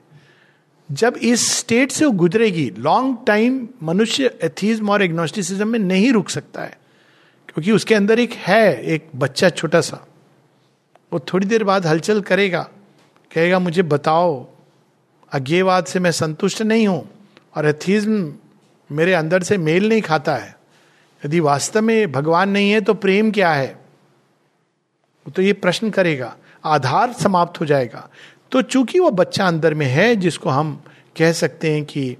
जब 0.88 1.16
इस 1.16 1.48
स्टेट 1.50 1.92
से 1.92 2.04
वो 2.04 2.10
गुजरेगी 2.12 2.70
लॉन्ग 2.78 3.16
टाइम 3.26 3.68
मनुष्य 3.82 4.30
एथीज्म 4.44 4.90
और 4.90 5.02
एग्नोस्टिसिज्म 5.02 5.68
में 5.68 5.78
नहीं 5.78 6.12
रुक 6.12 6.28
सकता 6.28 6.62
है, 6.62 6.78
क्योंकि 7.48 7.72
उसके 7.72 7.94
अंदर 7.94 8.18
एक 8.18 8.32
है, 8.32 8.82
एक 8.84 9.08
बच्चा 9.16 9.48
छोटा 9.50 9.80
सा। 9.80 10.04
वो 11.12 11.18
थोड़ी 11.32 11.46
देर 11.46 11.64
बाद 11.64 11.86
हलचल 11.86 12.20
करेगा, 12.20 12.62
कहेगा, 13.30 13.58
मुझे 13.58 13.82
बताओ, 13.82 14.46
अज्ञेयवाद 15.32 15.84
से 15.84 15.98
मैं 15.98 16.12
संतुष्ट 16.12 16.62
नहीं 16.62 16.86
हूँ 16.88 17.08
और 17.56 17.66
एथिज्म 17.66 18.32
मेरे 18.90 19.12
अंदर 19.14 19.42
से 19.42 19.58
मेल 19.58 19.88
नहीं 19.88 20.02
खाता 20.02 20.36
है। 20.36 20.56
यदि 21.22 21.40
वास्तव 21.40 21.82
में 21.82 22.12
भगवान 22.12 22.50
नहीं 22.50 22.70
है 22.70 22.80
तो 22.80 22.94
प्रेम 22.94 23.30
क्या 23.30 23.52
है? 23.52 23.78
तो 25.26 25.42
ये 25.42 25.52
प्रश्न 25.52 25.90
करेगा। 25.90 26.36
आधार 26.64 27.12
समाप्त 27.12 27.60
हो 27.60 27.66
जाएगा। 27.66 28.08
तो 28.52 28.62
चूँकि 28.62 28.98
वो 28.98 29.10
बच्चा 29.10 29.46
अंदर 29.46 29.74
में 29.74 29.86
है, 29.86 30.14
जिसको 30.16 30.50
हम 30.50 30.82
कह 31.16 31.32
सकते 31.32 31.72
हैं 31.72 31.84
कि 31.84 32.16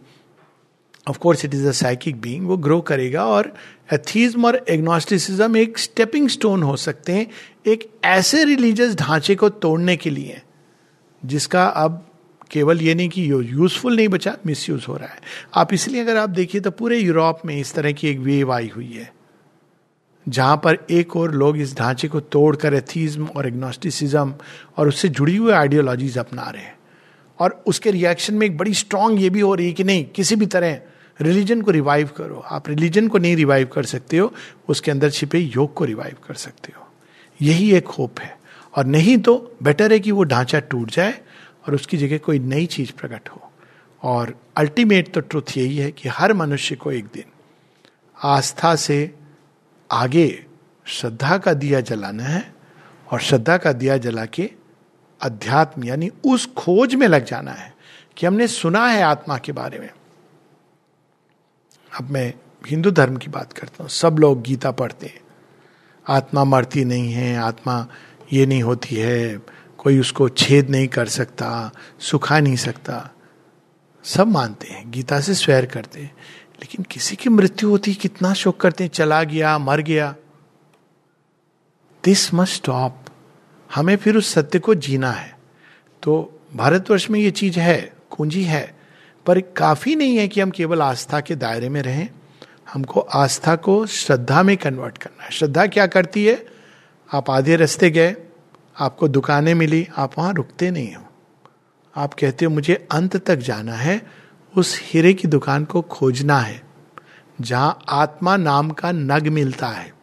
of 1.07 1.19
course 1.19 1.45
it 1.45 1.55
is 1.55 1.67
a 1.69 1.73
psychic 1.73 2.21
being 2.21 2.47
वो 2.49 2.57
ग्रो 2.57 2.81
करेगा 2.81 3.25
और 3.27 3.53
एथीज्म 3.93 4.45
और 4.47 4.65
एग्नोस्टिसिज्म 4.69 5.57
एक 5.57 5.79
स्टेपिंग 5.79 6.29
स्टोन 6.29 6.63
हो 6.63 6.77
सकते 6.77 7.13
हैं, 7.13 7.27
एक 7.67 7.89
ऐसे 8.05 8.45
रिलीजियस 8.45 8.95
ढांचे 8.97 9.35
को 9.35 9.49
तोड़ने 9.49 9.97
के 9.97 10.11
लिए, 10.11 10.41
जिसका 11.23 11.67
अब 11.67 12.07
केवल 12.51 12.81
ये 12.83 12.95
नहीं 12.95 13.09
कि 13.09 13.31
यूजफुल 13.31 13.97
नहीं 13.97 14.09
बचा 14.09 14.37
मिस 14.47 14.69
यूज़ 14.69 14.87
हो 14.89 14.97
रहा 14.97 15.09
है। 15.09 15.19
आप 15.55 15.73
इसलिए 15.75 16.01
अगर 16.01 16.17
आप 16.17 16.31
देखिए 16.31 16.61
तो 16.61 16.71
पूरे 16.71 16.99
यूरोप 16.99 17.41
में 17.47 17.57
इस 17.57 17.75
तरह 17.75 17.93
की 17.93 18.09
एक 18.09 18.19
वेव 18.19 18.53
आई 18.53 18.71
हुई 18.77 18.93
है। 18.93 19.13
जहाँ 20.29 20.57
पर 20.57 20.79
एक 20.91 21.17
और 21.17 21.35
लोग 21.35 21.59
इस 21.59 21.77
ढांचे 21.77 22.09
को 22.09 22.21
तोड़कर 22.21 22.75
एथीज्म 22.75 23.27
और 23.27 23.47
एग्नोस्टिसिज्म 23.47 24.35
और 24.77 24.89
उससे 24.89 25.09
जुड़ी 25.09 25.37
हुई 25.37 25.53
आइडियोलॉजीज 25.53 26.19
अपना 26.19 26.43
रहे 26.43 26.63
हैं। 26.63 26.79
और 27.39 27.65
उसके 27.67 27.91
रिएक्शन 27.91 28.35
में 28.35 28.47
एक 28.47 28.57
बड़ी 28.57 28.75
स्ट्रांग 28.75 29.23
ये 29.23 29.31
भी 29.31 29.41
हो 29.41 29.55
रही 29.55 29.67
है 29.67 29.73
कि 29.73 29.85
नहीं, 29.85 30.05
किसी 30.05 30.37
भी 30.37 30.47
तरह 30.47 30.81
रिलीजन 31.21 31.63
को 31.63 31.71
रिवाइव 31.71 32.11
करो। 32.17 32.43
आप 32.47 32.69
रिलीजन 32.69 33.09
को 33.09 33.19
नहीं 33.19 33.37
रिवाइव 33.37 33.67
कर 33.67 33.85
सकते 33.85 34.19
हो, 34.19 34.35
उसके 34.69 34.91
अंदर 34.91 35.11
छिपे 35.11 35.39
योग 35.39 35.75
को 35.75 35.85
रिवाइव 35.85 36.17
कर 36.29 36.35
सकते 36.35 36.73
हो। 36.77 36.89
यही 37.43 37.73
एक 37.73 37.89
होप 37.89 38.21
है। 38.21 38.39
और 38.77 38.87
नहीं 38.87 39.19
तो 39.19 39.57
बेटर 39.63 39.93
है 39.93 40.01
कि 40.01 40.11
वो 40.11 40.25
ढांचा 40.25 40.61
टूट 40.61 40.91
जाए 40.91 41.15
और 41.69 41.75
उसकी 41.75 41.97
जगह 41.97 42.19
कोई 42.19 42.39
नई 42.39 42.67
चीज़ 42.67 42.93
प्रकट 42.93 43.29
हो। 43.29 43.53
और 44.03 44.41
अल्टीमेट 44.57 45.15
तो 45.15 45.21
ट्रुथ 45.21 45.57
यही 45.57 45.77
है 45.77 45.91
कि 45.93 46.09
हर 46.09 46.33
मनुष्य 46.33 46.75
को 46.75 46.93
एक 46.93 47.05
दिन 47.05 47.25
आस्था 48.25 48.77
से 48.77 49.15
आगे 49.91 50.45
श्रद्धा 50.87 51.39
का 51.39 51.55
दिया 51.55 51.81
जलाना 51.81 52.23
है 52.23 52.55
और 53.13 53.21
श्रद्धा 53.21 53.57
का 53.57 53.73
दिया 53.73 53.97
जला 53.97 54.27
के 54.27 54.51
अध्यात्म, 55.21 55.85
यानी 55.85 56.11
उस 56.27 56.55
खोज 56.55 56.95
में 56.95 57.09
लग 57.09 57.25
जाना 57.25 57.53
है 57.53 57.75
कि 58.17 58.27
हमने 58.27 58.47
सुना 58.49 58.87
है 58.87 59.03
आत्मा 59.03 59.39
के 59.39 59.53
बारे 59.53 59.79
में। 59.79 59.91
अब 62.01 62.11
मैं 62.11 62.35
हिंदू 62.67 62.91
धर्म 62.91 63.17
की 63.17 63.29
बात 63.29 63.53
करता 63.53 63.83
हूँ। 63.83 63.91
सब 63.91 64.17
लोग 64.19 64.43
गीता 64.43 64.71
पढ़ते 64.71 65.07
हैं। 65.07 65.21
आत्मा 66.09 66.45
मरती 66.45 66.85
नहीं 66.85 67.13
है, 67.13 67.37
आत्मा 67.37 67.87
ये 68.33 68.47
नहीं 68.47 68.63
होती 68.63 68.97
है, 68.97 69.39
कोई 69.79 69.99
उसको 69.99 70.29
छेद 70.29 70.71
नहीं 70.71 70.89
कर 70.89 71.07
सकता, 71.07 71.71
सुखा 72.01 72.41
नहीं 72.41 72.57
सकता। 72.57 73.11
सब 74.05 74.27
मानते 74.27 74.69
हैं, 74.69 74.91
गीता 74.91 75.21
से 75.21 75.35
स्वेर 75.35 75.67
करते 75.67 76.01
हैं। 76.01 76.15
लेकिन 76.61 76.85
किसी 76.91 77.17
की 77.17 77.31
मृत्यु 77.31 77.71
होती, 77.71 77.95
कितना 77.95 78.35
शोक 78.35 78.61
करते 78.61 78.85
हैं, 78.85 78.91
चला 78.91 79.23
गया, 79.23 79.59
मर 79.59 79.81
गया। 79.81 80.15
दिस 82.05 82.35
मस्ट 82.35 82.55
स्टॉप 82.55 83.05
हमें 83.75 83.97
फिर 83.97 84.17
उस 84.17 84.33
सत्य 84.33 84.59
को 84.59 84.75
जीना 84.75 85.11
है। 85.11 85.39
तो 86.03 86.41
भारतवर्ष 86.55 87.11
में 87.11 87.21
ये 87.21 87.31
चीज़ 87.31 87.61
है, 87.61 87.93
कुंजी 88.11 88.43
है, 88.43 88.79
पर 89.27 89.41
काफ़ी 89.41 89.97
नहीं 89.97 90.17
है 90.17 90.29
कि 90.29 90.41
हम 90.41 90.51
केवल 90.51 90.83
आस्था 90.83 91.21
के 91.21 91.37
दायरे 91.37 91.69
में 91.69 91.83
रहें, 91.83 92.09
हमको 92.73 93.01
आस्था 93.01 93.57
को 93.57 93.87
श्रद्धा 93.87 94.43
में 94.43 94.57
कन्वर्ट 94.57 94.99
करना 94.99 95.25
है। 95.25 95.31
श्रद्धा 95.31 95.67
क्या 95.67 95.87
करती 95.87 96.27
है? 96.27 96.47
आप 97.15 97.31
आधे 97.31 97.57
रास्ते 97.57 97.91
गए, 97.91 98.17
आपको 98.81 99.09
दुकानें 99.09 99.55
मिली, 99.55 99.89
आप 99.97 100.19
वहाँ 100.19 100.35
रुकते 100.35 100.71
नहीं 100.71 100.95
हो। 100.95 101.05
आप 101.97 102.15
कहते 102.15 102.45
हो, 102.45 102.51
मुझे 102.51 102.89
अंत 102.93 103.17
तक 103.17 103.37
जाना 103.37 103.75
है 103.75 104.20
उस 104.57 104.81
हीरे 104.83 105.13
की 105.15 105.29
दुकान 105.29 105.65
को 105.65 105.83
खोजना 105.83 106.39
है, 106.39 106.63
जहाँ 107.41 107.79
आत्मा 107.89 108.37
नाम 108.37 108.71
का 108.71 108.93
नग 108.93 109.29
मिलता 109.29 109.69
है। 109.69 109.95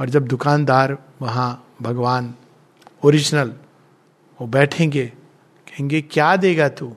और 0.00 0.10
जब 0.10 0.26
दुकानदार 0.26 0.98
वहाँ 1.22 1.76
भगवान, 1.82 2.34
ओरिजिनल, 3.04 3.54
वो 4.40 4.46
बैठेंगे, 4.46 5.06
कहेंगे, 5.68 6.00
क्या 6.02 6.36
देगा 6.36 6.68
तू? 6.68 6.96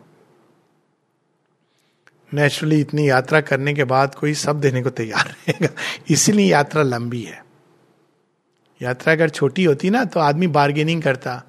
नेचुरली 2.34 2.82
इतनी 2.82 3.10
यात्रा 3.10 3.42
करने 3.42 3.74
के 3.74 3.84
बाद 3.84 4.16
कोई 4.16 4.34
सब 4.34 4.60
देने 4.60 4.84
को 4.84 4.90
तैयार 4.90 5.28
रहेगा। 5.28 5.70
इसीलिए 6.10 6.52
यात्रा 6.52 6.84
लंबी 6.84 7.22
है। 7.22 7.46
यात्रा 8.82 9.14
अगर 9.14 9.30
छोटी 9.30 9.64
होती 9.64 9.90
ना 9.90 10.06
तो 10.06 10.20
आदमी 10.20 10.48
बार्गेनिंग 10.48 11.04
करता। 11.04 11.44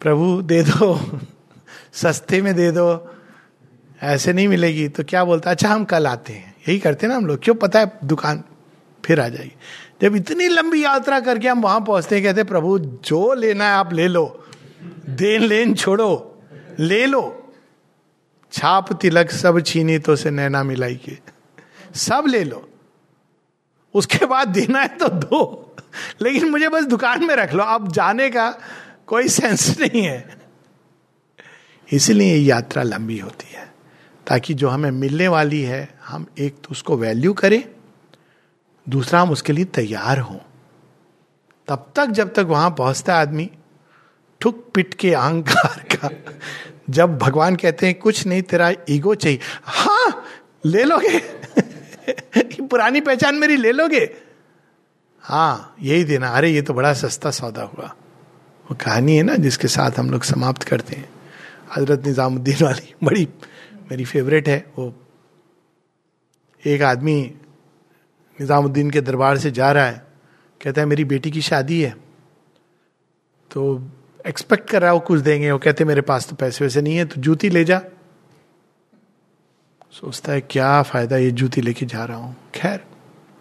प्रभु, 0.00 0.42
दे 0.42 0.62
दो। 0.62 1.20
सस्ते 1.94 2.42
में 2.42 2.54
दे 2.54 2.70
दो, 2.70 3.14
ऐसे 4.02 4.32
नहीं 4.32 4.48
मिलेगी 4.48 4.88
तो 4.88 5.04
क्या 5.04 5.24
बोलता 5.24 5.50
अच्छा 5.50 5.68
हम 5.68 5.84
कल 5.84 6.06
आते 6.06 6.32
हैं। 6.32 6.54
यही 6.68 6.78
करते 6.78 7.06
ना 7.06 7.16
हम 7.16 7.26
लोग। 7.26 7.38
क्यों 7.42 7.54
पता 7.54 7.80
है, 7.80 7.92
दुकान 8.04 8.44
फिर 9.04 9.20
आ 9.20 9.28
जाएगी। 9.28 9.52
जब 10.02 10.16
इतनी 10.16 10.48
लंबी 10.48 10.84
यात्रा 10.84 11.20
करके 11.20 11.48
हम 11.48 11.62
वहाँ 11.62 11.80
पहुँचते 11.80 12.14
हैं, 12.14 12.24
कहते 12.24 12.44
प्रभु, 12.44 12.78
जो 12.78 13.34
लेना 13.34 13.64
है 13.64 13.72
आप 13.72 13.92
ले 13.92 14.08
लो। 14.08 14.44
देन 15.08 15.42
लेन 15.42 15.74
छोड़ो, 15.74 16.42
ले 16.78 17.06
लो। 17.06 17.52
छाप, 18.52 18.92
तिलक, 18.92 19.30
सब 19.30 19.60
छीनी 19.60 19.98
तो 19.98 20.16
से 20.16 20.30
नैना 20.30 20.62
मिलाई 20.62 20.96
के। 20.96 21.18
सब 21.94 22.24
ले 22.26 22.44
लो। 22.44 22.68
उसके 23.94 24.26
बाद 24.26 24.48
देना 24.48 24.80
है 24.80 24.88
तो 24.88 25.08
दो। 25.08 25.76
लेकिन 26.22 26.50
मुझे 26.50 26.68
बस 26.68 26.84
दुकान 26.84 27.24
में 27.24 27.36
रख 27.36 27.54
लो। 27.54 27.64
अब 27.64 27.92
जाने 27.92 28.30
का 28.30 28.58
कोई 29.06 29.28
सेंस 29.28 29.78
नहीं 29.80 30.02
है। 30.02 30.43
इसलिए 31.92 32.36
यात्रा 32.36 32.82
लंबी 32.82 33.18
होती 33.18 33.54
है, 33.54 33.74
ताकि 34.26 34.54
जो 34.54 34.68
हमें 34.68 34.90
मिलने 34.90 35.28
वाली 35.28 35.62
है, 35.62 35.98
हम 36.06 36.26
एक 36.38 36.54
तो 36.54 36.68
उसको 36.70 36.96
वैल्यू 36.96 37.32
करें, 37.32 37.64
दूसरा 38.88 39.20
हम 39.20 39.30
उसके 39.30 39.52
लिए 39.52 39.64
तैयार 39.64 40.18
हों। 40.18 40.38
तब 41.68 41.92
तक 41.96 42.06
जब 42.06 42.34
तक 42.34 42.46
वहाँ 42.48 42.70
पहुँचता 42.70 43.14
आदमी, 43.14 43.50
ठुक 44.40 44.70
पिट 44.74 44.94
के 44.94 45.14
अहंकार 45.14 45.96
का, 45.96 46.10
जब 46.90 47.18
भगवान 47.18 47.56
कहते 47.56 47.86
हैं, 47.86 47.98
कुछ 47.98 48.26
नहीं, 48.26 48.42
तेरा 48.42 48.72
ईगो 48.90 49.14
चाहिए। 49.14 49.40
हाँ 49.64 50.24
ले 50.66 50.84
लोगे? 50.84 51.18
पुरानी 52.62 53.00
पहचान 53.00 53.34
मेरी 53.34 53.56
ले 53.56 53.72
लोगे? 53.72 54.16
हाँ 55.20 55.76
यही 55.82 56.04
देना। 56.04 56.28
अरे, 56.28 56.50
ये 56.50 56.62
तो 56.62 56.74
बड़ा 56.74 56.92
सस्ता 56.94 57.30
सौदा 57.30 57.62
हुआ। 57.62 57.94
वो 58.70 58.74
कहानी 58.74 59.16
है 59.16 59.22
ना, 59.22 59.36
जिसके 59.36 59.68
साथ 59.68 59.90
हम 59.90 60.10
लोग 60.10 60.22
समाप्त 60.22 60.62
करते 60.62 60.96
हैं। 60.96 61.13
हज़रत 61.76 62.06
निजामुद्दीन 62.06 62.64
वाली, 62.64 62.94
बड़ी, 63.04 63.28
मेरी 63.90 64.04
फेवरेट 64.04 64.48
है, 64.48 64.58
वो 64.78 64.92
एक 66.62 66.82
आदमी 66.82 67.20
निजामुद्दीन 68.38 68.90
के 68.90 69.00
दरबार 69.00 69.38
से 69.38 69.50
जा 69.50 69.72
रहा 69.72 69.86
है, 69.86 70.06
कहता 70.60 70.80
है, 70.80 70.86
मेरी 70.86 71.04
बेटी 71.04 71.30
की 71.30 71.42
शादी 71.42 71.80
है। 71.82 71.90
तो 73.50 73.82
एक्सपेक्ट 74.26 74.70
कर 74.70 74.80
रहा 74.80 74.90
है, 74.90 74.94
वो 74.94 75.00
कुछ 75.00 75.20
देंगे, 75.20 75.50
वो 75.50 75.58
कहते 75.58 75.84
मेरे 75.84 76.00
पास 76.00 76.28
तो 76.28 76.36
पैसे 76.36 76.64
वैसे 76.64 76.82
नहीं 76.82 76.96
है 76.96 77.04
तो 77.04 77.20
जूती 77.20 77.48
ले 77.50 77.64
जा। 77.64 77.80
सोचता 79.92 80.32
है, 80.32 80.40
क्या 80.40 80.82
फ़ायदा, 80.82 81.16
ये 81.16 81.30
जूती 81.30 81.60
लेके 81.60 81.86
जा 81.86 82.04
रहा 82.04 82.16
हूँ। 82.16 82.36
खैर, 82.54 82.80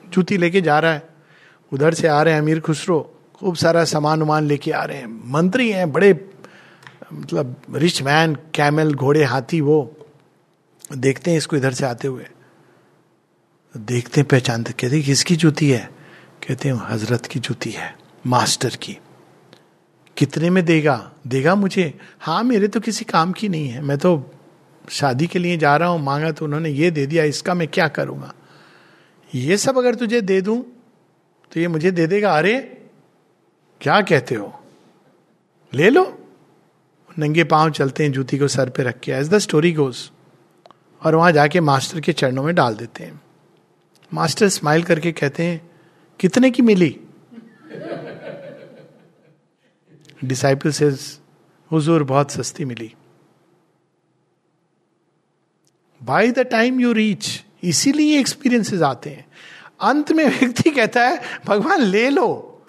जूती 0.03 0.37
लेके 0.37 0.61
जा 0.61 0.79
रहा 0.79 0.93
है, 0.93 1.09
उधर 1.71 1.93
से 1.93 2.07
आ 2.07 2.21
रहे 2.21 2.33
हैं, 2.33 2.41
अमीर 2.41 2.59
खुसरो, 2.59 2.99
खूब 3.35 3.55
सारा 3.55 3.83
सामान 3.85 4.21
उमान 4.21 4.43
लेके 4.43 4.71
आ 4.71 4.83
रहे 4.83 4.97
हैं, 4.97 5.07
मंत्री 5.31 5.69
हैं, 5.71 5.91
बड़े 5.91 6.13
मतलब 7.13 7.61
रिच 7.75 8.01
मैन 8.01 8.35
कैमल 8.55 8.93
घोड़े, 8.93 9.23
हाथी, 9.23 9.61
वो 9.61 9.95
देखते 10.97 11.31
हैं 11.31 11.37
इसको 11.37 11.55
इधर 11.55 11.71
से 11.71 11.85
आते 11.85 12.07
हुए। 12.07 12.25
देखते 13.75 14.21
हैं, 14.21 14.27
पहचानते 14.27 14.73
कहते 14.73 15.01
किसकी 15.01 15.35
जूती 15.35 15.69
है? 15.69 15.89
कहते 16.47 16.69
हैं, 16.69 16.75
हज़रत 16.75 17.25
की 17.25 17.39
जूती 17.39 17.71
है, 17.71 17.95
मास्टर 18.27 18.75
की। 18.75 18.97
कितने 20.17 20.49
में 20.49 20.63
देगा? 20.65 21.11
देगा 21.27 21.55
मुझे? 21.55 21.93
हाँ 22.19 22.43
मेरे 22.43 22.67
तो 22.67 22.79
किसी 22.79 23.05
काम 23.05 23.31
की 23.31 23.49
नहीं 23.49 23.67
है। 23.67 23.81
मैं 23.81 23.97
तो 23.97 24.31
शादी 24.89 25.27
के 25.27 25.39
लिए 25.39 25.57
जा 25.57 25.75
रहा 25.77 25.89
हूँ, 25.89 26.01
मांगा 26.01 26.31
तो 26.31 26.45
उन्होंने 26.45 26.69
ये 26.69 26.91
दे 26.91 27.05
दिया, 27.05 27.23
इसका 27.23 27.53
मैं 27.53 27.67
क्या 27.67 27.87
करूँगा? 27.87 28.33
ये 29.35 29.57
सब 29.57 29.77
अगर 29.77 29.95
तुझे 29.95 30.21
दे 30.21 30.41
दूँ 30.41 30.63
तो 31.51 31.59
ये 31.59 31.67
मुझे 31.67 31.91
दे 31.91 32.07
देगा। 32.07 32.37
अरे, 32.37 32.59
क्या 33.81 34.01
कहते 34.01 34.35
हो? 34.35 34.53
ले 35.73 35.89
लो। 35.89 36.22
नंगे 37.19 37.43
पाँव 37.43 37.71
चलते 37.71 38.03
हैं, 38.03 38.11
जूती 38.11 38.37
को 38.37 38.47
सर 38.47 38.69
पे 38.69 38.83
रख 38.83 38.99
के। 38.99 39.11
एज 39.11 39.29
द 39.29 39.37
स्टोरी 39.37 39.73
गोज 39.73 40.11
और 41.03 41.15
वहाँ 41.15 41.31
जाके 41.31 41.59
मास्टर 41.59 41.99
के 41.99 42.13
चरणों 42.13 42.43
में 42.43 42.55
डाल 42.55 42.75
देते 42.75 43.03
हैं। 43.03 43.21
मास्टर 44.13 44.49
स्माइल 44.49 44.83
करके 44.83 45.11
कहते 45.11 45.43
हैं, 45.43 45.71
कितने 46.19 46.51
की 46.51 46.61
मिली? 46.61 46.99
डिसाइपल 50.23 50.71
से 50.71 50.85
हुजूर, 51.71 52.03
बहुत 52.03 52.31
सस्ती 52.31 52.65
मिली। 52.65 52.95
By 56.03 56.31
the 56.31 56.39
time 56.39 56.79
you 56.79 56.91
reach 56.91 57.43
इसीलिए 57.63 58.19
एक्सपीरियंसेस 58.19 58.81
आते 58.81 59.09
हैं। 59.09 59.25
अंत 59.81 60.11
में 60.11 60.25
व्यक्ति 60.25 60.71
कहता 60.71 61.07
है, 61.07 61.21
भगवान, 61.45 61.81
ले 61.81 62.09
लो। 62.09 62.61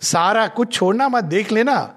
सारा 0.00 0.46
कुछ 0.46 0.72
छोड़ना 0.72 1.08
मत, 1.08 1.24
देख 1.24 1.52
लेना। 1.52 1.96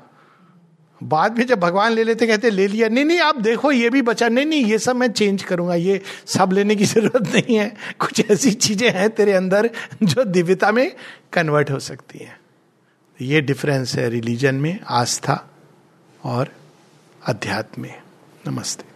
बाद 1.04 1.38
में 1.38 1.48
जब 1.48 1.60
भगवान 1.60 1.92
ले 1.92 2.04
लेते, 2.04 2.28
कहते, 2.28 2.50
ले 2.50 2.68
लिया। 2.68 2.90
नहीं 2.90 3.06
नहीं, 3.06 3.20
आप 3.20 3.38
देखो, 3.38 3.72
ये 3.72 3.90
भी 3.90 4.02
बचा। 4.02 4.30
नहीं 4.30 4.46
नहीं, 4.46 4.66
ये 4.66 4.80
सब 4.80 4.96
मैं 4.96 5.12
चेंज 5.12 5.44
करूँगा। 5.44 5.76
ये 5.76 6.02
सब 6.26 6.50
लेने 6.54 6.76
की 6.76 6.86
ज़रूरत 6.86 7.36
नहीं 7.36 7.56
है। 7.56 7.76
कुछ 8.00 8.32
ऐसी 8.32 8.52
चीज़ें 8.52 8.92
हैं 8.92 9.10
तेरे 9.10 9.34
अंदर 9.34 9.70
जो 10.04 10.24
दिव्यता 10.24 10.72
में 10.72 10.96
कन्वर्ट 11.34 11.72
हो 11.72 11.80
सकती 11.80 12.20
है। 12.20 12.40
ये 13.22 13.42
डिफरेंस 13.42 13.96
है 13.96 14.10
रिलीजन 14.10 14.56
में, 14.56 14.80
आस्था 14.88 15.50
और 16.24 16.50
अध्यात्म 17.26 17.82
में। 17.82 18.02
नमस्ते। 18.48 18.93